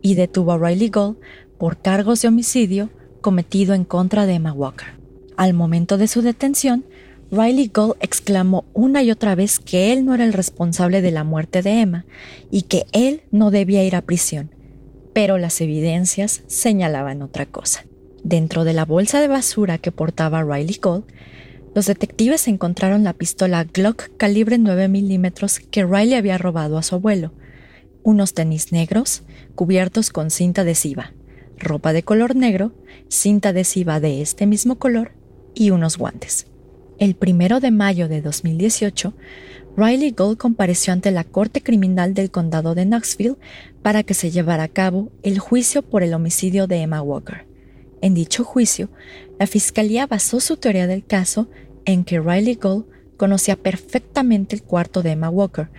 y 0.01 0.15
detuvo 0.15 0.53
a 0.53 0.57
Riley 0.57 0.89
Gold 0.89 1.17
por 1.59 1.77
cargos 1.77 2.23
de 2.23 2.29
homicidio, 2.29 2.89
cometido 3.25 3.73
en 3.73 3.85
contra 3.85 4.27
de 4.27 4.35
Emma 4.35 4.53
Walker. 4.53 4.89
Al 5.35 5.55
momento 5.55 5.97
de 5.97 6.07
su 6.07 6.21
detención, 6.21 6.85
Riley 7.31 7.71
Gold 7.73 7.95
exclamó 7.99 8.65
una 8.75 9.01
y 9.01 9.09
otra 9.09 9.33
vez 9.33 9.57
que 9.57 9.91
él 9.91 10.05
no 10.05 10.13
era 10.13 10.25
el 10.25 10.31
responsable 10.31 11.01
de 11.01 11.09
la 11.09 11.23
muerte 11.23 11.63
de 11.63 11.81
Emma 11.81 12.05
y 12.51 12.61
que 12.61 12.85
él 12.91 13.23
no 13.31 13.49
debía 13.49 13.83
ir 13.83 13.95
a 13.95 14.03
prisión, 14.03 14.51
pero 15.11 15.39
las 15.39 15.59
evidencias 15.59 16.43
señalaban 16.45 17.23
otra 17.23 17.47
cosa. 17.47 17.85
Dentro 18.23 18.63
de 18.63 18.73
la 18.73 18.85
bolsa 18.85 19.19
de 19.19 19.27
basura 19.27 19.79
que 19.79 19.91
portaba 19.91 20.43
Riley 20.43 20.79
Gold, 20.79 21.05
los 21.73 21.87
detectives 21.87 22.47
encontraron 22.47 23.03
la 23.03 23.13
pistola 23.13 23.63
Glock 23.63 24.03
calibre 24.17 24.59
9 24.59 24.87
milímetros 24.87 25.57
que 25.57 25.83
Riley 25.83 26.13
había 26.13 26.37
robado 26.37 26.77
a 26.77 26.83
su 26.83 26.93
abuelo, 26.93 27.33
unos 28.03 28.35
tenis 28.35 28.71
negros 28.71 29.23
cubiertos 29.55 30.11
con 30.11 30.29
cinta 30.29 30.61
adhesiva, 30.61 31.11
ropa 31.57 31.93
de 31.93 32.03
color 32.03 32.35
negro, 32.35 32.73
cinta 33.07 33.49
adhesiva 33.49 33.99
de 33.99 34.21
este 34.21 34.45
mismo 34.45 34.75
color 34.75 35.11
y 35.53 35.71
unos 35.71 35.97
guantes. 35.97 36.47
El 36.97 37.15
primero 37.15 37.59
de 37.59 37.71
mayo 37.71 38.07
de 38.07 38.21
2018, 38.21 39.13
Riley 39.75 40.11
Gold 40.11 40.37
compareció 40.37 40.93
ante 40.93 41.11
la 41.11 41.25
Corte 41.25 41.61
Criminal 41.61 42.13
del 42.13 42.31
Condado 42.31 42.75
de 42.75 42.85
Knoxville 42.85 43.35
para 43.81 44.03
que 44.03 44.13
se 44.13 44.31
llevara 44.31 44.63
a 44.63 44.67
cabo 44.69 45.11
el 45.21 45.39
juicio 45.39 45.81
por 45.81 46.03
el 46.03 46.13
homicidio 46.13 46.67
de 46.67 46.77
Emma 46.77 47.01
Walker. 47.01 47.45
En 48.01 48.13
dicho 48.13 48.43
juicio, 48.43 48.89
la 49.37 49.47
Fiscalía 49.47 50.07
basó 50.07 50.39
su 50.39 50.57
teoría 50.57 50.87
del 50.87 51.05
caso 51.05 51.49
en 51.83 52.05
que 52.05 52.21
Riley 52.21 52.55
Gold 52.55 52.85
conocía 53.17 53.55
perfectamente 53.57 54.55
el 54.55 54.63
cuarto 54.63 55.01
de 55.01 55.11
Emma 55.11 55.29
Walker, 55.29 55.69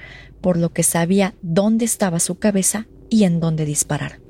por 0.41 0.59
lo 0.59 0.73
que 0.73 0.83
sabía 0.83 1.35
dónde 1.41 1.85
estaba 1.85 2.21
su 2.21 2.39
cabeza 2.39 2.87
y 3.09 3.25
en 3.25 3.41
dónde 3.41 3.65
disparar. 3.65 4.26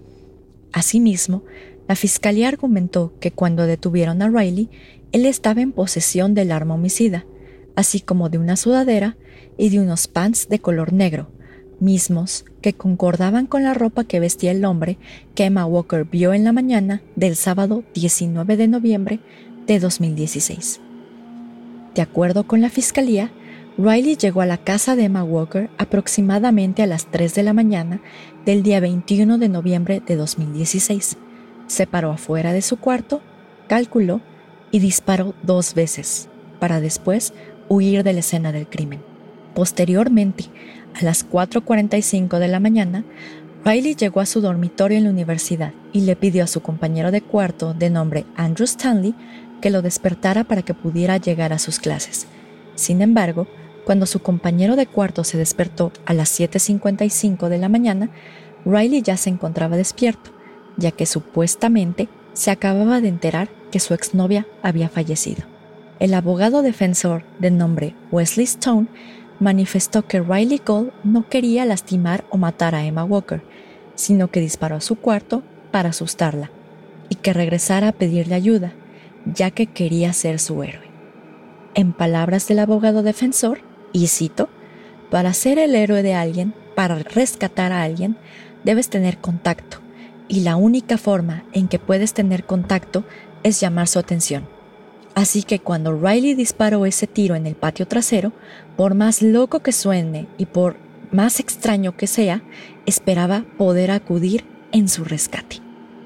Asimismo, 0.77 1.43
la 1.89 1.97
fiscalía 1.97 2.49
argumentó 2.49 3.15
que 3.19 3.31
cuando 3.31 3.67
detuvieron 3.67 4.21
a 4.21 4.29
Riley, 4.29 4.69
él 5.11 5.25
estaba 5.25 5.63
en 5.63 5.73
posesión 5.73 6.35
del 6.35 6.53
arma 6.53 6.75
homicida, 6.75 7.25
así 7.77 8.01
como 8.01 8.29
de 8.29 8.37
una 8.37 8.57
sudadera 8.57 9.17
y 9.57 9.71
de 9.71 9.81
unos 9.81 10.07
pants 10.07 10.51
de 10.51 10.59
color 10.59 10.93
negro, 10.93 11.31
mismos 11.81 12.45
que 12.61 12.75
concordaban 12.75 13.47
con 13.47 13.63
la 13.63 13.73
ropa 13.73 14.05
que 14.05 14.21
vestía 14.21 14.51
el 14.51 14.67
hombre 14.67 14.99
que 15.35 15.47
Emma 15.47 15.65
Walker 15.65 16.05
vio 16.05 16.35
en 16.35 16.45
la 16.45 16.53
mañana 16.53 17.01
del 17.15 17.37
sábado 17.37 17.83
19 17.95 18.59
de 18.59 18.69
noviembre 18.69 19.21
de 19.67 19.81
2016. 19.81 20.83
De 21.95 22.03
acuerdo 22.03 22.47
con 22.47 22.61
la 22.61 22.69
fiscalía, 22.69 23.33
Riley 23.79 24.17
llegó 24.17 24.41
a 24.41 24.47
la 24.47 24.57
casa 24.57 24.97
de 24.97 25.05
Emma 25.05 25.23
Walker 25.23 25.69
aproximadamente 25.77 26.83
a 26.83 26.87
las 26.87 27.11
3 27.11 27.35
de 27.35 27.43
la 27.43 27.53
mañana 27.53 28.01
del 28.47 28.63
día 28.63 28.81
21 28.81 29.37
de 29.37 29.51
noviembre 29.51 30.01
de 30.07 30.17
2016. 30.17 31.19
Se 31.67 31.87
paró 31.87 32.11
afuera 32.11 32.55
de 32.55 32.63
su 32.63 32.79
cuarto, 32.79 33.21
calculó 33.69 34.23
y 34.71 34.79
disparó 34.79 35.35
dos 35.43 35.75
veces, 35.75 36.31
para 36.59 36.81
después 36.81 37.35
huir 37.69 38.03
de 38.03 38.15
la 38.15 38.21
escena 38.21 38.51
del 38.51 38.67
crimen. 38.67 39.03
Posteriormente, 39.55 40.45
a 40.95 41.05
las 41.05 41.29
4.45 41.29 42.39
de 42.39 42.49
la 42.49 42.61
mañana, 42.61 43.05
Riley 43.63 43.95
llegó 43.95 44.21
a 44.21 44.27
su 44.27 44.41
dormitorio 44.41 44.97
en 44.97 45.05
la 45.05 45.11
universidad 45.11 45.75
y 45.93 46.01
le 46.01 46.17
pidió 46.17 46.45
a 46.45 46.47
su 46.47 46.63
compañero 46.63 47.11
de 47.11 47.21
cuarto 47.21 47.75
de 47.75 47.91
nombre 47.91 48.25
Andrew 48.37 48.65
Stanley 48.65 49.15
que 49.61 49.69
lo 49.69 49.83
despertara 49.83 50.45
para 50.45 50.63
que 50.63 50.73
pudiera 50.73 51.19
llegar 51.19 51.53
a 51.53 51.59
sus 51.59 51.79
clases. 51.79 52.27
Sin 52.75 53.03
embargo, 53.03 53.47
cuando 53.87 54.07
su 54.07 54.19
compañero 54.19 54.75
de 54.75 54.89
cuarto 54.89 55.23
se 55.23 55.39
despertó 55.39 55.93
a 56.07 56.13
las 56.13 56.41
7.55 56.41 57.49
de 57.49 57.59
la 57.59 57.69
mañana, 57.69 58.11
Riley 58.65 59.01
ya 59.01 59.17
se 59.17 59.31
encontraba 59.31 59.77
despierto, 59.77 60.33
ya 60.77 60.91
que 60.91 61.07
supuestamente 61.07 62.09
se 62.33 62.51
acababa 62.51 63.01
de 63.01 63.07
enterar 63.07 63.49
que 63.71 63.79
su 63.79 63.95
exnovia 63.95 64.45
había 64.61 64.89
fallecido. 64.89 65.45
el 66.01 66.15
abogado 66.15 66.63
defensor 66.63 67.23
de 67.39 67.53
nombre 67.53 67.95
Wesley 68.11 68.45
Stone 68.45 68.89
manifestó 69.39 70.03
que 70.03 70.21
Riley 70.21 70.61
Gold 70.67 70.91
no 71.05 71.29
quería 71.29 71.65
lastimar 71.65 72.25
o 72.31 72.39
matar 72.39 72.75
a 72.75 72.85
Emma 72.85 73.05
Walker, 73.05 73.43
sino 73.95 74.29
que 74.33 74.41
disparó 74.41 74.77
a 74.77 74.81
su 74.81 74.97
cuarto 74.97 75.45
para 75.71 75.91
asustarla 75.91 76.51
y 77.09 77.15
que 77.15 77.33
regresara 77.33 77.89
a 77.89 77.93
pedirle 77.93 78.35
ayuda, 78.35 78.73
ya 79.33 79.53
que 79.53 79.69
quería 79.69 80.13
ser 80.13 80.41
su 80.41 80.61
héroe. 80.65 80.91
En 81.75 81.93
palabras 81.93 82.49
del 82.49 82.59
abogado 82.59 83.03
defensor, 83.03 83.61
y 83.97 84.09
cito, 84.09 84.51
para 85.11 85.33
ser 85.33 85.59
el 85.59 85.75
héroe 85.75 86.03
de 86.03 86.13
alguien, 86.13 86.53
para 86.75 86.97
rescatar 86.97 87.73
a 87.73 87.83
alguien, 87.83 88.19
debes 88.63 88.91
tener 88.91 89.17
contacto, 89.19 89.79
y 90.29 90.41
la 90.41 90.57
única 90.57 90.99
forma 90.99 91.45
en 91.55 91.67
que 91.67 91.79
puedes 91.79 92.13
tener 92.13 92.45
contacto 92.45 93.05
es 93.43 93.59
llamar 93.59 93.89
su 93.89 93.99
atención. 93.99 94.47
Así 95.15 95.45
que 95.45 95.61
cuando 95.61 95.99
Riley 95.99 96.35
disparó 96.35 96.85
ese 96.85 97.07
tiro 97.07 97.37
en 97.37 97.47
el 97.47 97.55
patio 97.55 97.89
trasero, 97.89 98.33
por 98.77 98.95
más 98.95 99.23
loco 99.23 99.61
que 99.61 99.73
suene 99.73 100.27
y 100.37 100.45
por 100.45 100.77
más 101.11 101.41
extraño 101.41 101.97
que 101.97 102.07
sea, 102.07 102.43
esperaba 102.85 103.47
poder 103.57 103.91
acudir 103.91 104.45
en 104.73 104.91
su 104.91 105.05
rescate. 105.05 105.61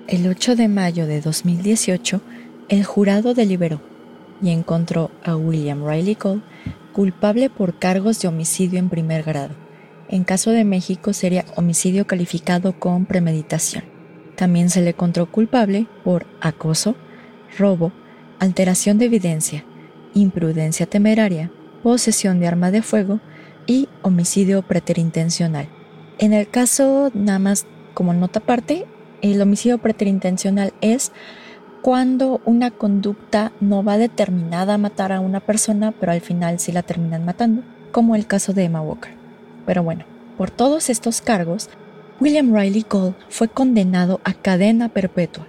El 0.06 0.28
8 0.28 0.54
de 0.54 0.68
mayo 0.68 1.08
de 1.08 1.20
2018, 1.20 2.20
el 2.68 2.84
jurado 2.84 3.34
deliberó 3.34 3.80
y 4.40 4.50
encontró 4.50 5.10
a 5.24 5.34
William 5.34 5.84
Riley 5.84 6.14
Cole 6.14 6.42
culpable 7.00 7.48
por 7.48 7.78
cargos 7.78 8.20
de 8.20 8.28
homicidio 8.28 8.78
en 8.78 8.90
primer 8.90 9.22
grado. 9.22 9.54
En 10.10 10.22
caso 10.22 10.50
de 10.50 10.66
México 10.66 11.14
sería 11.14 11.46
homicidio 11.56 12.06
calificado 12.06 12.78
con 12.78 13.06
premeditación. 13.06 13.84
También 14.36 14.68
se 14.68 14.82
le 14.82 14.90
encontró 14.90 15.24
culpable 15.32 15.86
por 16.04 16.26
acoso, 16.42 16.96
robo, 17.56 17.90
alteración 18.38 18.98
de 18.98 19.06
evidencia, 19.06 19.64
imprudencia 20.12 20.84
temeraria, 20.84 21.50
posesión 21.82 22.38
de 22.38 22.48
arma 22.48 22.70
de 22.70 22.82
fuego 22.82 23.20
y 23.66 23.88
homicidio 24.02 24.60
preterintencional. 24.60 25.70
En 26.18 26.34
el 26.34 26.50
caso, 26.50 27.10
nada 27.14 27.38
más 27.38 27.64
como 27.94 28.12
nota 28.12 28.40
aparte, 28.40 28.84
el 29.22 29.40
homicidio 29.40 29.78
preterintencional 29.78 30.74
es 30.82 31.12
cuando 31.82 32.40
una 32.44 32.70
conducta 32.70 33.52
no 33.60 33.82
va 33.82 33.96
determinada 33.96 34.74
a 34.74 34.78
matar 34.78 35.12
a 35.12 35.20
una 35.20 35.40
persona, 35.40 35.92
pero 35.92 36.12
al 36.12 36.20
final 36.20 36.58
sí 36.58 36.72
la 36.72 36.82
terminan 36.82 37.24
matando, 37.24 37.62
como 37.90 38.16
el 38.16 38.26
caso 38.26 38.52
de 38.52 38.64
Emma 38.64 38.82
Walker. 38.82 39.12
Pero 39.66 39.82
bueno, 39.82 40.04
por 40.36 40.50
todos 40.50 40.90
estos 40.90 41.20
cargos, 41.20 41.70
William 42.20 42.54
Riley 42.54 42.82
Cole 42.82 43.14
fue 43.28 43.48
condenado 43.48 44.20
a 44.24 44.34
cadena 44.34 44.90
perpetua, 44.90 45.46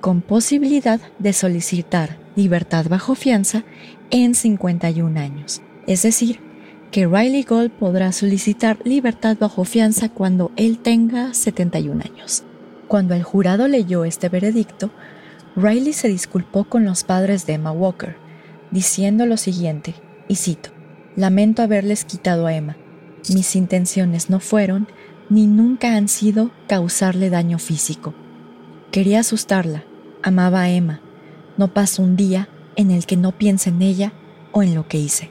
con 0.00 0.20
posibilidad 0.20 1.00
de 1.18 1.32
solicitar 1.32 2.18
libertad 2.36 2.86
bajo 2.88 3.14
fianza 3.14 3.64
en 4.10 4.34
51 4.34 5.18
años. 5.18 5.60
Es 5.86 6.02
decir, 6.02 6.38
que 6.92 7.06
Riley 7.08 7.42
Gold 7.42 7.72
podrá 7.72 8.12
solicitar 8.12 8.78
libertad 8.84 9.36
bajo 9.40 9.64
fianza 9.64 10.08
cuando 10.08 10.52
él 10.54 10.78
tenga 10.78 11.34
71 11.34 12.00
años. 12.04 12.44
Cuando 12.86 13.14
el 13.14 13.24
jurado 13.24 13.66
leyó 13.66 14.04
este 14.04 14.28
veredicto, 14.28 14.90
Riley 15.56 15.92
se 15.92 16.08
disculpó 16.08 16.64
con 16.64 16.84
los 16.84 17.04
padres 17.04 17.46
de 17.46 17.54
Emma 17.54 17.70
Walker, 17.70 18.16
diciendo 18.70 19.24
lo 19.24 19.36
siguiente, 19.36 19.94
y 20.28 20.36
cito, 20.36 20.70
Lamento 21.16 21.62
haberles 21.62 22.04
quitado 22.04 22.46
a 22.46 22.54
Emma. 22.54 22.76
Mis 23.32 23.54
intenciones 23.54 24.30
no 24.30 24.40
fueron, 24.40 24.88
ni 25.30 25.46
nunca 25.46 25.94
han 25.94 26.08
sido, 26.08 26.50
causarle 26.66 27.30
daño 27.30 27.60
físico. 27.60 28.14
Quería 28.90 29.20
asustarla, 29.20 29.84
amaba 30.22 30.62
a 30.62 30.70
Emma, 30.70 31.00
no 31.56 31.72
pasa 31.72 32.02
un 32.02 32.16
día 32.16 32.48
en 32.74 32.90
el 32.90 33.06
que 33.06 33.16
no 33.16 33.30
piense 33.30 33.70
en 33.70 33.80
ella 33.80 34.12
o 34.50 34.64
en 34.64 34.74
lo 34.74 34.88
que 34.88 34.98
hice. 34.98 35.30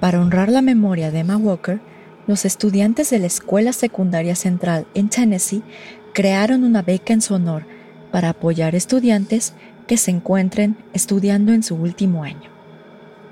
Para 0.00 0.20
honrar 0.20 0.50
la 0.50 0.62
memoria 0.62 1.12
de 1.12 1.20
Emma 1.20 1.36
Walker, 1.36 1.80
los 2.26 2.44
estudiantes 2.44 3.10
de 3.10 3.20
la 3.20 3.26
Escuela 3.26 3.72
Secundaria 3.72 4.34
Central 4.34 4.86
en 4.94 5.08
Tennessee 5.10 5.62
crearon 6.12 6.64
una 6.64 6.82
beca 6.82 7.12
en 7.12 7.20
su 7.20 7.34
honor 7.34 7.66
para 8.14 8.28
apoyar 8.28 8.76
estudiantes 8.76 9.54
que 9.88 9.96
se 9.96 10.12
encuentren 10.12 10.76
estudiando 10.92 11.52
en 11.52 11.64
su 11.64 11.74
último 11.74 12.22
año. 12.22 12.48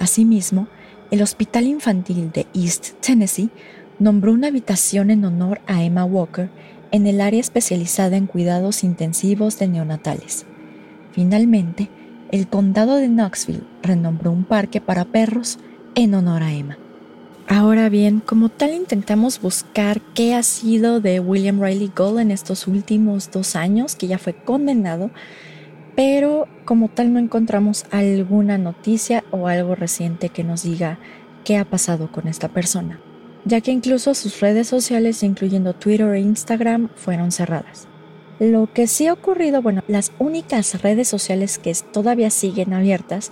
Asimismo, 0.01 0.67
el 1.13 1.23
Hospital 1.23 1.69
Infantil 1.69 2.33
de 2.33 2.49
East 2.53 2.95
Tennessee 3.01 3.51
nombró 4.01 4.33
una 4.33 4.49
habitación 4.49 5.13
en 5.13 5.25
honor 5.25 5.61
a 5.69 5.85
Emma 5.85 6.05
Walker 6.05 6.51
en 6.91 7.07
el 7.07 7.21
área 7.21 7.39
especializada 7.39 8.17
en 8.17 8.27
cuidados 8.27 8.83
intensivos 8.83 9.57
de 9.61 9.69
neonatales. 9.69 10.47
Finalmente, 11.13 11.89
el 12.33 12.49
condado 12.49 12.97
de 12.97 13.07
Knoxville 13.07 13.63
renombró 13.85 14.33
un 14.33 14.43
parque 14.43 14.81
para 14.81 15.05
perros 15.05 15.61
en 15.95 16.13
honor 16.13 16.43
a 16.43 16.53
Emma. 16.53 16.77
Ahora 17.55 17.91
bien, 17.91 18.21
como 18.21 18.49
tal 18.49 18.73
intentamos 18.73 19.39
buscar 19.39 20.01
qué 20.15 20.35
ha 20.35 20.43
sido 20.43 21.03
de 21.03 21.21
William 21.21 21.63
Riley 21.63 21.93
Gold 21.95 22.21
en 22.21 22.31
estos 22.31 22.67
últimos 22.67 23.31
dos 23.31 23.57
años, 23.57 23.95
que 23.95 24.07
ya 24.07 24.17
fue 24.17 24.33
condenado, 24.33 25.11
pero 25.95 26.49
como 26.65 26.89
tal 26.89 27.13
no 27.13 27.19
encontramos 27.19 27.85
alguna 27.91 28.57
noticia 28.57 29.23
o 29.33 29.49
algo 29.49 29.75
reciente 29.75 30.31
que 30.31 30.45
nos 30.45 30.63
diga 30.63 30.99
qué 31.45 31.59
ha 31.59 31.67
pasado 31.67 32.11
con 32.11 32.27
esta 32.27 32.49
persona, 32.49 33.01
ya 33.45 33.61
que 33.61 33.71
incluso 33.71 34.15
sus 34.15 34.41
redes 34.41 34.67
sociales, 34.67 35.23
incluyendo 35.23 35.75
Twitter 35.75 36.09
e 36.15 36.21
Instagram, 36.21 36.89
fueron 36.97 37.33
cerradas. 37.33 37.87
Lo 38.41 38.73
que 38.73 38.87
sí 38.87 39.09
ha 39.09 39.13
ocurrido, 39.13 39.61
bueno, 39.61 39.85
las 39.89 40.11
únicas 40.19 40.81
redes 40.81 41.07
sociales 41.07 41.59
que 41.59 41.77
todavía 41.93 42.31
siguen 42.31 42.73
abiertas 42.73 43.31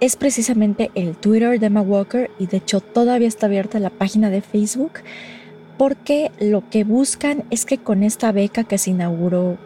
es 0.00 0.16
precisamente 0.16 0.90
el 0.94 1.16
Twitter 1.16 1.58
de 1.58 1.66
Emma 1.66 1.80
Walker 1.80 2.30
y 2.38 2.46
de 2.46 2.58
hecho 2.58 2.80
todavía 2.80 3.28
está 3.28 3.46
abierta 3.46 3.78
la 3.78 3.90
página 3.90 4.30
de 4.30 4.42
Facebook 4.42 4.92
porque 5.78 6.30
lo 6.40 6.68
que 6.68 6.84
buscan 6.84 7.44
es 7.50 7.64
que 7.64 7.78
con 7.78 8.02
esta 8.02 8.32
beca 8.32 8.64
que 8.64 8.78
se 8.78 8.90
inauguró 8.90 9.58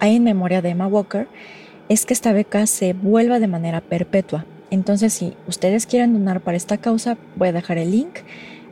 en 0.00 0.24
memoria 0.24 0.62
de 0.62 0.70
Emma 0.70 0.86
Walker 0.86 1.28
es 1.88 2.06
que 2.06 2.14
esta 2.14 2.32
beca 2.32 2.66
se 2.66 2.92
vuelva 2.92 3.38
de 3.38 3.46
manera 3.46 3.80
perpetua. 3.80 4.44
Entonces 4.70 5.12
si 5.12 5.34
ustedes 5.46 5.86
quieren 5.86 6.12
donar 6.12 6.40
para 6.40 6.56
esta 6.56 6.78
causa 6.78 7.16
voy 7.36 7.48
a 7.48 7.52
dejar 7.52 7.78
el 7.78 7.90
link 7.90 8.18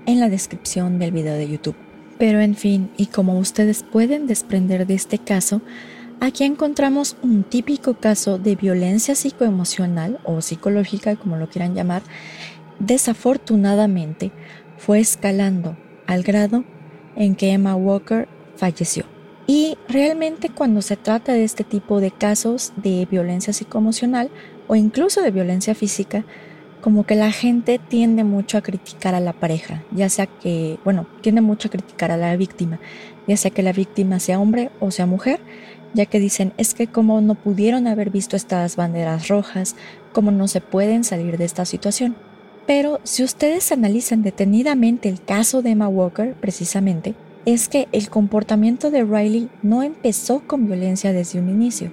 en 0.07 0.21
la 0.21 0.29
descripción 0.29 0.99
del 0.99 1.13
video 1.13 1.35
de 1.35 1.49
YouTube. 1.49 1.77
Pero 2.19 2.41
en 2.41 2.55
fin, 2.55 2.91
y 2.97 3.07
como 3.07 3.39
ustedes 3.39 3.83
pueden 3.83 4.27
desprender 4.27 4.87
de 4.87 4.95
este 4.95 5.19
caso, 5.19 5.63
aquí 6.25 6.45
encontramos 6.45 7.17
un 7.23 7.45
típico 7.45 7.95
caso 7.95 8.39
de 8.39 8.57
violencia 8.57 9.15
psicoemocional 9.15 10.19
o 10.25 10.41
psicológica, 10.41 11.17
como 11.17 11.37
lo 11.37 11.49
quieran 11.49 11.75
llamar, 11.75 12.03
desafortunadamente 12.79 14.33
fue 14.79 15.01
escalando 15.01 15.77
al 16.07 16.23
grado 16.23 16.65
en 17.17 17.35
que 17.35 17.53
Emma 17.53 17.77
Walker 17.77 18.29
falleció. 18.57 19.05
Y 19.47 19.77
realmente 19.89 20.49
cuando 20.49 20.81
se 20.81 20.97
trata 20.97 21.33
de 21.33 21.45
este 21.45 21.65
tipo 21.65 22.01
de 22.01 22.11
casos 22.11 22.73
de 22.77 23.07
violencia 23.11 23.53
psicoemocional 23.53 24.31
o 24.69 24.75
incluso 24.75 25.21
de 25.21 25.31
violencia 25.31 25.75
física, 25.75 26.25
como 26.81 27.05
que 27.05 27.15
la 27.15 27.33
gente 27.33 27.79
tiende 27.79 28.25
mucho 28.25 28.59
a 28.59 28.63
criticar 28.63 29.15
a 29.15 29.21
la 29.21 29.33
pareja, 29.33 29.83
ya 29.91 30.09
sea 30.09 30.27
que, 30.27 30.79
bueno, 30.85 31.07
tiende 31.23 31.41
mucho 31.41 31.69
a 31.69 31.71
criticar 31.71 32.11
a 32.11 32.17
la 32.17 32.37
víctima, 32.37 32.79
ya 33.27 33.37
sea 33.37 33.51
que 33.51 33.63
la 33.63 33.73
víctima 33.73 34.19
sea 34.21 34.39
hombre 34.39 34.71
o 34.81 34.91
sea 34.91 35.07
mujer, 35.07 35.41
ya 35.95 36.07
que 36.07 36.21
dicen 36.21 36.53
es 36.59 36.75
que 36.75 36.87
como 36.87 37.21
no 37.21 37.35
pudieron 37.35 37.87
haber 37.87 38.11
visto 38.11 38.37
estas 38.37 38.77
banderas 38.77 39.29
rojas, 39.29 39.77
como 40.13 40.31
no 40.31 40.49
se 40.49 40.61
pueden 40.61 41.05
salir 41.05 41.39
de 41.39 41.45
esta 41.45 41.65
situación. 41.65 42.17
Pero 42.67 43.01
si 43.05 43.23
ustedes 43.23 43.73
analizan 43.73 44.23
detenidamente 44.23 45.09
el 45.09 45.23
caso 45.23 45.63
de 45.63 45.71
Emma 45.71 45.89
Walker, 45.89 46.35
precisamente, 46.35 47.15
es 47.47 47.69
que 47.69 47.89
el 47.93 48.09
comportamiento 48.09 48.91
de 48.91 49.05
Riley 49.05 49.51
no 49.63 49.83
empezó 49.83 50.41
con 50.47 50.67
violencia 50.67 51.13
desde 51.13 51.39
un 51.39 51.51
inicio, 51.51 51.93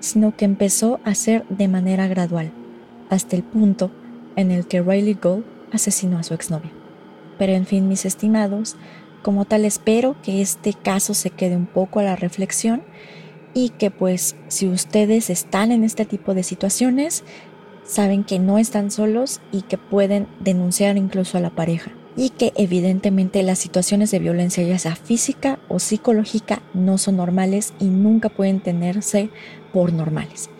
sino 0.00 0.34
que 0.36 0.46
empezó 0.46 1.00
a 1.04 1.14
ser 1.14 1.46
de 1.48 1.68
manera 1.68 2.08
gradual, 2.08 2.50
hasta 3.10 3.36
el 3.36 3.42
punto 3.42 3.90
en 4.36 4.50
el 4.50 4.66
que 4.66 4.80
Riley 4.80 5.14
Gold 5.14 5.44
asesinó 5.72 6.18
a 6.18 6.22
su 6.22 6.34
exnovia. 6.34 6.70
Pero 7.38 7.52
en 7.52 7.66
fin, 7.66 7.88
mis 7.88 8.06
estimados, 8.06 8.76
como 9.22 9.44
tal 9.44 9.64
espero 9.64 10.16
que 10.22 10.40
este 10.40 10.72
caso 10.72 11.12
se 11.12 11.30
quede 11.30 11.56
un 11.56 11.66
poco 11.66 12.00
a 12.00 12.04
la 12.04 12.16
reflexión 12.16 12.82
y 13.56 13.70
que 13.70 13.90
pues 13.90 14.36
si 14.48 14.68
ustedes 14.68 15.30
están 15.30 15.72
en 15.72 15.82
este 15.82 16.04
tipo 16.04 16.34
de 16.34 16.42
situaciones, 16.42 17.24
saben 17.84 18.22
que 18.22 18.38
no 18.38 18.58
están 18.58 18.90
solos 18.90 19.40
y 19.50 19.62
que 19.62 19.78
pueden 19.78 20.28
denunciar 20.40 20.98
incluso 20.98 21.38
a 21.38 21.40
la 21.40 21.48
pareja. 21.48 21.90
Y 22.18 22.30
que 22.30 22.52
evidentemente 22.54 23.42
las 23.42 23.58
situaciones 23.58 24.10
de 24.10 24.18
violencia, 24.18 24.62
ya 24.62 24.78
sea 24.78 24.94
física 24.94 25.58
o 25.68 25.78
psicológica, 25.78 26.60
no 26.74 26.98
son 26.98 27.16
normales 27.16 27.72
y 27.80 27.86
nunca 27.86 28.28
pueden 28.28 28.60
tenerse 28.60 29.30
por 29.72 29.90
normales. 29.90 30.50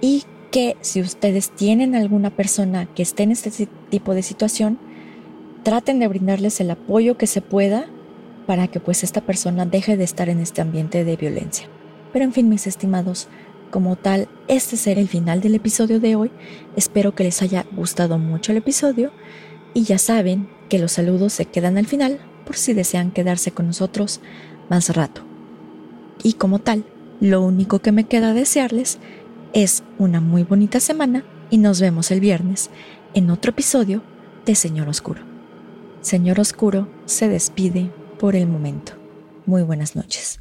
Y 0.00 0.24
que 0.50 0.76
si 0.80 1.00
ustedes 1.00 1.50
tienen 1.50 1.94
alguna 1.94 2.30
persona 2.30 2.86
que 2.86 3.04
esté 3.04 3.22
en 3.22 3.30
este 3.30 3.68
tipo 3.90 4.12
de 4.12 4.24
situación, 4.24 4.80
traten 5.62 6.00
de 6.00 6.08
brindarles 6.08 6.60
el 6.60 6.72
apoyo 6.72 7.16
que 7.16 7.28
se 7.28 7.42
pueda 7.42 7.86
para 8.48 8.66
que 8.66 8.80
pues 8.80 9.04
esta 9.04 9.20
persona 9.20 9.66
deje 9.66 9.96
de 9.96 10.02
estar 10.02 10.28
en 10.28 10.40
este 10.40 10.62
ambiente 10.62 11.04
de 11.04 11.16
violencia. 11.16 11.68
Pero 12.12 12.24
en 12.24 12.32
fin, 12.32 12.48
mis 12.48 12.66
estimados, 12.66 13.28
como 13.70 13.96
tal, 13.96 14.28
este 14.48 14.76
será 14.76 15.00
el 15.00 15.08
final 15.08 15.40
del 15.40 15.54
episodio 15.54 16.00
de 16.00 16.16
hoy. 16.16 16.30
Espero 16.76 17.14
que 17.14 17.24
les 17.24 17.40
haya 17.42 17.64
gustado 17.72 18.18
mucho 18.18 18.52
el 18.52 18.58
episodio 18.58 19.12
y 19.74 19.84
ya 19.84 19.98
saben 19.98 20.48
que 20.68 20.78
los 20.78 20.92
saludos 20.92 21.32
se 21.32 21.46
quedan 21.46 21.78
al 21.78 21.86
final 21.86 22.20
por 22.44 22.56
si 22.56 22.72
desean 22.72 23.12
quedarse 23.12 23.52
con 23.52 23.66
nosotros 23.66 24.20
más 24.68 24.94
rato. 24.94 25.22
Y 26.22 26.34
como 26.34 26.58
tal, 26.58 26.84
lo 27.20 27.42
único 27.42 27.78
que 27.80 27.92
me 27.92 28.04
queda 28.04 28.34
desearles 28.34 28.98
es 29.52 29.82
una 29.98 30.20
muy 30.20 30.42
bonita 30.42 30.80
semana 30.80 31.24
y 31.50 31.58
nos 31.58 31.80
vemos 31.80 32.10
el 32.10 32.20
viernes 32.20 32.70
en 33.14 33.30
otro 33.30 33.50
episodio 33.50 34.02
de 34.46 34.54
Señor 34.54 34.88
Oscuro. 34.88 35.22
Señor 36.00 36.40
Oscuro 36.40 36.88
se 37.04 37.28
despide 37.28 37.90
por 38.18 38.36
el 38.36 38.46
momento. 38.46 38.92
Muy 39.46 39.62
buenas 39.62 39.96
noches. 39.96 40.39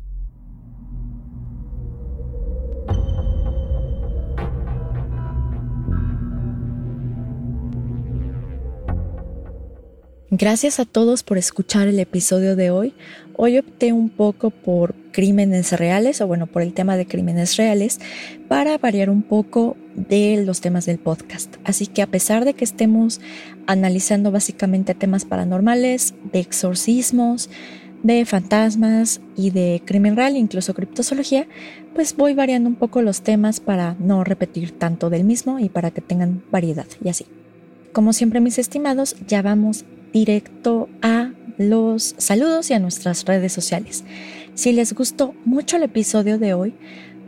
Gracias 10.32 10.80
a 10.80 10.86
todos 10.86 11.24
por 11.24 11.40
escuchar 11.40 11.88
el 11.88 11.98
episodio 11.98 12.56
de 12.56 12.70
hoy. 12.70 12.94
Hoy 13.36 13.58
opté 13.58 13.94
un 13.94 14.10
poco 14.10 14.52
por 14.52 14.94
crímenes 15.12 15.72
reales, 15.72 16.22
o 16.22 16.28
bueno, 16.28 16.46
por 16.46 16.62
el 16.62 16.74
tema 16.74 16.98
de 16.98 17.08
crímenes 17.08 17.58
reales, 17.58 18.00
para 18.48 18.78
variar 18.78 19.10
un 19.10 19.24
poco 19.24 19.76
de 19.96 20.44
los 20.46 20.62
temas 20.62 20.86
del 20.86 21.00
podcast. 21.00 21.56
Así 21.64 21.88
que 21.88 22.04
a 22.04 22.08
pesar 22.08 22.46
de 22.46 22.54
que 22.54 22.64
estemos 22.64 23.22
analizando 23.66 24.30
básicamente 24.30 24.94
temas 24.94 25.26
paranormales, 25.26 26.14
de 26.32 26.42
exorcismos, 26.42 27.50
de 28.04 28.24
fantasmas 28.26 29.22
y 29.36 29.50
de 29.50 29.82
crimen 29.84 30.16
real, 30.16 30.38
incluso 30.38 30.76
criptozoología, 30.76 31.48
pues 31.96 32.16
voy 32.16 32.36
variando 32.36 32.70
un 32.70 32.76
poco 32.76 33.02
los 33.02 33.24
temas 33.24 33.60
para 33.60 33.96
no 33.98 34.24
repetir 34.24 34.78
tanto 34.78 35.10
del 35.10 35.24
mismo 35.24 35.58
y 35.58 35.70
para 35.70 35.90
que 35.90 36.02
tengan 36.02 36.44
variedad 36.52 36.86
y 37.04 37.10
así. 37.10 37.26
Como 37.94 38.14
siempre 38.14 38.42
mis 38.42 38.60
estimados, 38.60 39.16
ya 39.28 39.42
vamos 39.42 39.86
directo 40.14 40.90
a 41.02 41.32
los 41.58 42.16
saludos 42.18 42.72
y 42.72 42.74
a 42.74 42.80
nuestras 42.80 43.26
redes 43.26 43.54
sociales. 43.54 44.04
Si 44.56 44.72
les 44.72 44.94
gustó 44.94 45.36
mucho 45.46 45.78
el 45.78 45.84
episodio 45.84 46.38
de 46.38 46.54
hoy, 46.54 46.74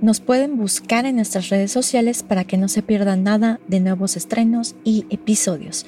nos 0.01 0.19
pueden 0.19 0.57
buscar 0.57 1.05
en 1.05 1.15
nuestras 1.17 1.49
redes 1.49 1.71
sociales 1.71 2.23
para 2.23 2.43
que 2.43 2.57
no 2.57 2.67
se 2.67 2.81
pierdan 2.81 3.21
nada 3.23 3.59
de 3.67 3.79
nuevos 3.79 4.17
estrenos 4.17 4.73
y 4.83 5.05
episodios. 5.11 5.85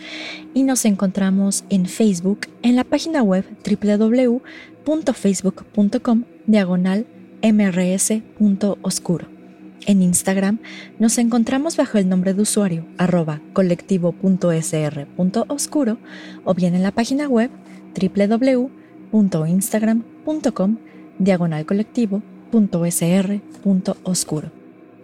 Y 0.54 0.62
nos 0.64 0.86
encontramos 0.86 1.64
en 1.70 1.88
Facebook 1.88 2.42
en 2.62 2.76
la 2.76 2.84
página 2.84 3.24
web 3.24 3.44
www.facebook.com 3.66 6.24
diagonal 6.46 7.08
mrs.oscuro. 7.42 9.33
En 9.86 10.02
Instagram 10.02 10.60
nos 11.00 11.18
encontramos 11.18 11.76
bajo 11.76 11.98
el 11.98 12.08
nombre 12.08 12.34
de 12.34 12.42
usuario 12.42 12.86
arroba 12.98 13.42
colectivo.sr.oscuro 13.54 15.98
o 16.46 16.54
bien 16.54 16.74
en 16.76 16.84
la 16.84 16.92
página 16.92 17.28
web 17.28 17.52
www.instagram.com 19.12 20.78
diagonal 21.20 21.66
colectivo.sr.oscuro. 21.66 24.52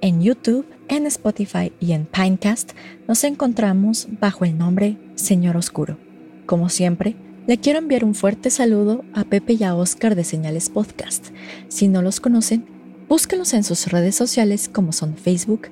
En 0.01 0.21
YouTube, 0.21 0.65
en 0.87 1.05
Spotify 1.07 1.73
y 1.79 1.91
en 1.91 2.05
Pinecast 2.05 2.71
nos 3.07 3.25
encontramos 3.25 4.07
bajo 4.19 4.45
el 4.45 4.57
nombre 4.57 4.97
Señor 5.15 5.57
Oscuro. 5.57 5.97
Como 6.45 6.69
siempre, 6.69 7.17
le 7.47 7.57
quiero 7.57 7.79
enviar 7.79 8.05
un 8.05 8.15
fuerte 8.15 8.49
saludo 8.49 9.03
a 9.13 9.25
Pepe 9.25 9.53
y 9.53 9.63
a 9.63 9.75
Oscar 9.75 10.15
de 10.15 10.23
Señales 10.23 10.69
Podcast. 10.69 11.27
Si 11.67 11.89
no 11.89 12.01
los 12.01 12.21
conocen, 12.21 12.78
Búsquenlos 13.09 13.55
en 13.55 13.63
sus 13.63 13.87
redes 13.87 14.13
sociales 14.13 14.69
como 14.69 14.93
son 14.93 15.15
Facebook, 15.17 15.69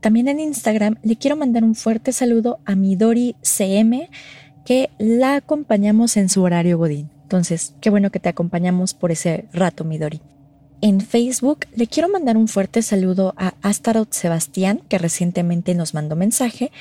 También 0.01 0.27
en 0.27 0.39
Instagram 0.39 0.97
le 1.03 1.15
quiero 1.15 1.35
mandar 1.35 1.63
un 1.63 1.75
fuerte 1.75 2.11
saludo 2.11 2.59
a 2.65 2.75
Midori 2.75 3.35
CM, 3.41 4.09
que 4.65 4.89
la 4.99 5.35
acompañamos 5.35 6.17
en 6.17 6.29
su 6.29 6.43
horario 6.43 6.77
Godín. 6.77 7.09
Entonces, 7.23 7.73
qué 7.81 7.89
bueno 7.89 8.11
que 8.11 8.19
te 8.19 8.29
acompañamos 8.29 8.93
por 8.93 9.11
ese 9.11 9.45
rato, 9.53 9.83
Midori. 9.83 10.21
En 10.79 11.01
Facebook 11.01 11.65
le 11.75 11.87
quiero 11.87 12.07
mandar 12.07 12.37
un 12.37 12.47
fuerte 12.47 12.83
saludo 12.83 13.33
a 13.35 13.55
Astaroth 13.63 14.13
Sebastián, 14.13 14.81
que 14.87 14.99
recientemente 14.99 15.73
nos 15.73 15.95
mandó 15.95 16.15
mensaje, 16.15 16.71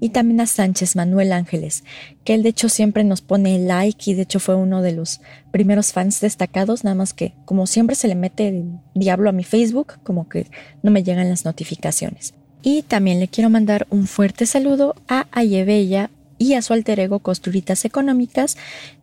y 0.00 0.08
también 0.08 0.40
a 0.40 0.46
Sánchez 0.46 0.96
Manuel 0.96 1.32
Ángeles, 1.32 1.84
que 2.24 2.34
él 2.34 2.42
de 2.42 2.48
hecho 2.48 2.68
siempre 2.68 3.04
nos 3.04 3.22
pone 3.22 3.58
like 3.60 4.10
y 4.10 4.14
de 4.14 4.22
hecho 4.22 4.40
fue 4.40 4.56
uno 4.56 4.82
de 4.82 4.92
los 4.92 5.20
primeros 5.52 5.92
fans 5.92 6.20
destacados, 6.20 6.82
nada 6.82 6.96
más 6.96 7.14
que 7.14 7.34
como 7.44 7.66
siempre 7.68 7.94
se 7.94 8.08
le 8.08 8.16
mete 8.16 8.48
el 8.48 8.80
diablo 8.94 9.30
a 9.30 9.32
mi 9.32 9.44
Facebook, 9.44 9.94
como 10.02 10.28
que 10.28 10.48
no 10.82 10.90
me 10.90 11.04
llegan 11.04 11.28
las 11.28 11.44
notificaciones. 11.44 12.34
Y 12.66 12.80
también 12.80 13.20
le 13.20 13.28
quiero 13.28 13.50
mandar 13.50 13.86
un 13.90 14.06
fuerte 14.06 14.46
saludo 14.46 14.96
a 15.06 15.26
Ayebella 15.32 16.10
y 16.38 16.54
a 16.54 16.62
su 16.62 16.72
alter 16.72 16.98
ego 16.98 17.18
Costuritas 17.18 17.84
Económicas, 17.84 18.56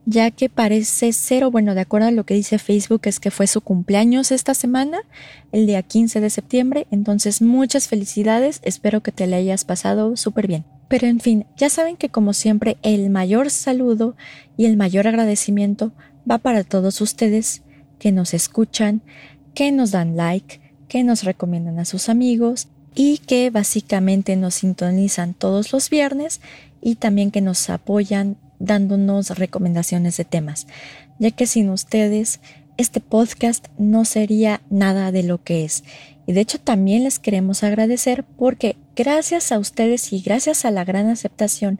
ya 0.07 0.31
que 0.31 0.49
parece 0.49 1.13
ser, 1.13 1.43
o 1.43 1.51
bueno, 1.51 1.75
de 1.75 1.81
acuerdo 1.81 2.07
a 2.07 2.11
lo 2.11 2.25
que 2.25 2.33
dice 2.33 2.57
Facebook, 2.57 3.01
es 3.03 3.19
que 3.19 3.29
fue 3.29 3.45
su 3.45 3.61
cumpleaños 3.61 4.31
esta 4.31 4.55
semana, 4.55 5.01
el 5.51 5.67
día 5.67 5.83
15 5.83 6.21
de 6.21 6.31
septiembre. 6.31 6.87
Entonces, 6.89 7.43
muchas 7.43 7.87
felicidades, 7.87 8.61
espero 8.63 9.01
que 9.01 9.11
te 9.11 9.27
le 9.27 9.35
hayas 9.35 9.63
pasado 9.63 10.17
súper 10.17 10.47
bien. 10.47 10.65
Pero 10.87 11.05
en 11.05 11.19
fin, 11.19 11.45
ya 11.55 11.69
saben 11.69 11.97
que 11.97 12.09
como 12.09 12.33
siempre, 12.33 12.77
el 12.81 13.11
mayor 13.11 13.51
saludo 13.51 14.15
y 14.57 14.65
el 14.65 14.75
mayor 14.75 15.07
agradecimiento 15.07 15.91
va 16.29 16.39
para 16.39 16.63
todos 16.63 16.99
ustedes 16.99 17.61
que 17.99 18.11
nos 18.11 18.33
escuchan, 18.33 19.03
que 19.53 19.71
nos 19.71 19.91
dan 19.91 20.17
like, 20.17 20.59
que 20.87 21.03
nos 21.03 21.23
recomiendan 21.23 21.77
a 21.77 21.85
sus 21.85 22.09
amigos 22.09 22.67
y 22.95 23.19
que 23.19 23.49
básicamente 23.49 24.35
nos 24.35 24.55
sintonizan 24.55 25.33
todos 25.33 25.71
los 25.71 25.89
viernes 25.89 26.41
y 26.81 26.95
también 26.95 27.31
que 27.31 27.41
nos 27.41 27.69
apoyan 27.69 28.37
dándonos 28.59 29.37
recomendaciones 29.37 30.17
de 30.17 30.25
temas, 30.25 30.67
ya 31.19 31.31
que 31.31 31.47
sin 31.47 31.69
ustedes 31.69 32.39
este 32.77 32.99
podcast 32.99 33.67
no 33.77 34.05
sería 34.05 34.61
nada 34.69 35.11
de 35.11 35.23
lo 35.23 35.43
que 35.43 35.65
es. 35.65 35.83
Y 36.25 36.33
de 36.33 36.41
hecho 36.41 36.59
también 36.59 37.03
les 37.03 37.19
queremos 37.19 37.63
agradecer 37.63 38.23
porque 38.37 38.75
gracias 38.95 39.51
a 39.51 39.59
ustedes 39.59 40.13
y 40.13 40.21
gracias 40.21 40.65
a 40.65 40.71
la 40.71 40.83
gran 40.83 41.07
aceptación 41.07 41.79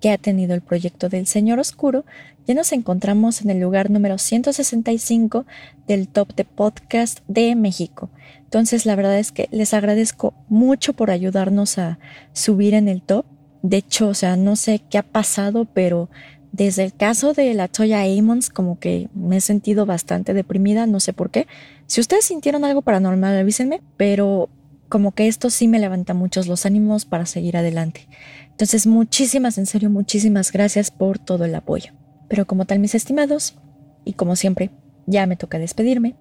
que 0.00 0.10
ha 0.10 0.18
tenido 0.18 0.54
el 0.54 0.60
proyecto 0.60 1.08
del 1.08 1.26
Señor 1.26 1.58
Oscuro, 1.58 2.04
ya 2.46 2.54
nos 2.54 2.72
encontramos 2.72 3.40
en 3.40 3.50
el 3.50 3.60
lugar 3.60 3.90
número 3.90 4.18
165 4.18 5.46
del 5.88 6.08
top 6.08 6.34
de 6.34 6.44
podcast 6.44 7.20
de 7.26 7.54
México. 7.56 8.10
Entonces 8.46 8.86
la 8.86 8.94
verdad 8.94 9.18
es 9.18 9.32
que 9.32 9.48
les 9.50 9.74
agradezco 9.74 10.32
mucho 10.48 10.92
por 10.92 11.10
ayudarnos 11.10 11.78
a 11.78 11.98
subir 12.32 12.74
en 12.74 12.88
el 12.88 13.02
top. 13.02 13.26
De 13.62 13.78
hecho, 13.78 14.08
o 14.08 14.14
sea, 14.14 14.36
no 14.36 14.54
sé 14.54 14.80
qué 14.88 14.98
ha 14.98 15.02
pasado, 15.02 15.64
pero 15.64 16.08
desde 16.52 16.84
el 16.84 16.94
caso 16.94 17.32
de 17.32 17.52
la 17.54 17.68
Toya 17.68 18.02
Amons, 18.02 18.48
como 18.48 18.78
que 18.78 19.08
me 19.14 19.38
he 19.38 19.40
sentido 19.40 19.84
bastante 19.84 20.32
deprimida, 20.32 20.86
no 20.86 21.00
sé 21.00 21.12
por 21.12 21.30
qué. 21.30 21.46
Si 21.86 22.00
ustedes 22.00 22.24
sintieron 22.24 22.64
algo 22.64 22.82
paranormal, 22.82 23.36
avísenme, 23.36 23.82
pero 23.96 24.48
como 24.88 25.12
que 25.12 25.26
esto 25.26 25.50
sí 25.50 25.66
me 25.66 25.80
levanta 25.80 26.14
muchos 26.14 26.46
los 26.46 26.64
ánimos 26.64 27.04
para 27.04 27.26
seguir 27.26 27.56
adelante. 27.56 28.08
Entonces, 28.52 28.86
muchísimas, 28.86 29.58
en 29.58 29.66
serio, 29.66 29.90
muchísimas 29.90 30.52
gracias 30.52 30.90
por 30.92 31.18
todo 31.18 31.44
el 31.44 31.54
apoyo. 31.54 31.92
Pero 32.28 32.46
como 32.46 32.64
tal, 32.64 32.78
mis 32.78 32.94
estimados, 32.94 33.56
y 34.04 34.12
como 34.12 34.36
siempre, 34.36 34.70
ya 35.06 35.26
me 35.26 35.36
toca 35.36 35.58
despedirme. 35.58 36.14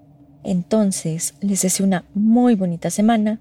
Entonces, 0.46 1.34
les 1.42 1.64
deseo 1.64 1.86
una 1.86 2.06
muy 2.14 2.56
bonita 2.56 2.92
semana. 2.92 3.40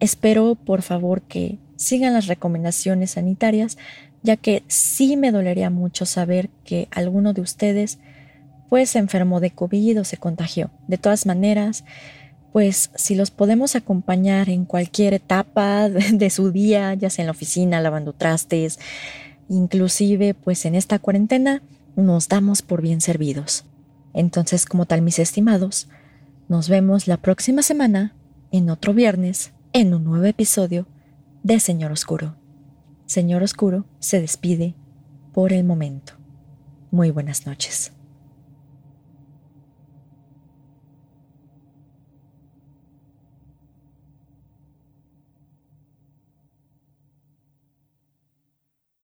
Espero, 0.00 0.56
por 0.56 0.82
favor, 0.82 1.22
que 1.22 1.58
sigan 1.76 2.12
las 2.12 2.26
recomendaciones 2.26 3.12
sanitarias, 3.12 3.78
ya 4.22 4.36
que 4.36 4.64
sí 4.66 5.16
me 5.16 5.30
dolería 5.30 5.70
mucho 5.70 6.04
saber 6.06 6.50
que 6.64 6.88
alguno 6.90 7.32
de 7.32 7.40
ustedes 7.40 7.98
pues 8.68 8.90
se 8.90 8.98
enfermó 8.98 9.40
de 9.40 9.50
COVID 9.50 10.00
o 10.00 10.04
se 10.04 10.16
contagió. 10.16 10.70
De 10.88 10.98
todas 10.98 11.24
maneras, 11.24 11.84
pues 12.52 12.90
si 12.94 13.14
los 13.14 13.30
podemos 13.30 13.76
acompañar 13.76 14.48
en 14.48 14.64
cualquier 14.64 15.14
etapa 15.14 15.88
de 15.88 16.30
su 16.30 16.50
día, 16.50 16.94
ya 16.94 17.10
sea 17.10 17.22
en 17.22 17.26
la 17.26 17.32
oficina, 17.32 17.80
lavando 17.80 18.12
trastes, 18.12 18.78
inclusive 19.48 20.34
pues 20.34 20.64
en 20.64 20.74
esta 20.74 20.98
cuarentena, 20.98 21.62
nos 21.96 22.28
damos 22.28 22.62
por 22.62 22.82
bien 22.82 23.00
servidos. 23.00 23.64
Entonces, 24.14 24.66
como 24.66 24.86
tal, 24.86 25.02
mis 25.02 25.18
estimados, 25.18 25.88
nos 26.50 26.68
vemos 26.68 27.06
la 27.06 27.16
próxima 27.16 27.62
semana, 27.62 28.12
en 28.50 28.70
otro 28.70 28.92
viernes, 28.92 29.52
en 29.72 29.94
un 29.94 30.02
nuevo 30.02 30.24
episodio 30.24 30.88
de 31.44 31.60
Señor 31.60 31.92
Oscuro. 31.92 32.34
Señor 33.06 33.44
Oscuro 33.44 33.86
se 34.00 34.20
despide 34.20 34.74
por 35.32 35.52
el 35.52 35.62
momento. 35.62 36.14
Muy 36.90 37.12
buenas 37.12 37.46
noches. 37.46 37.92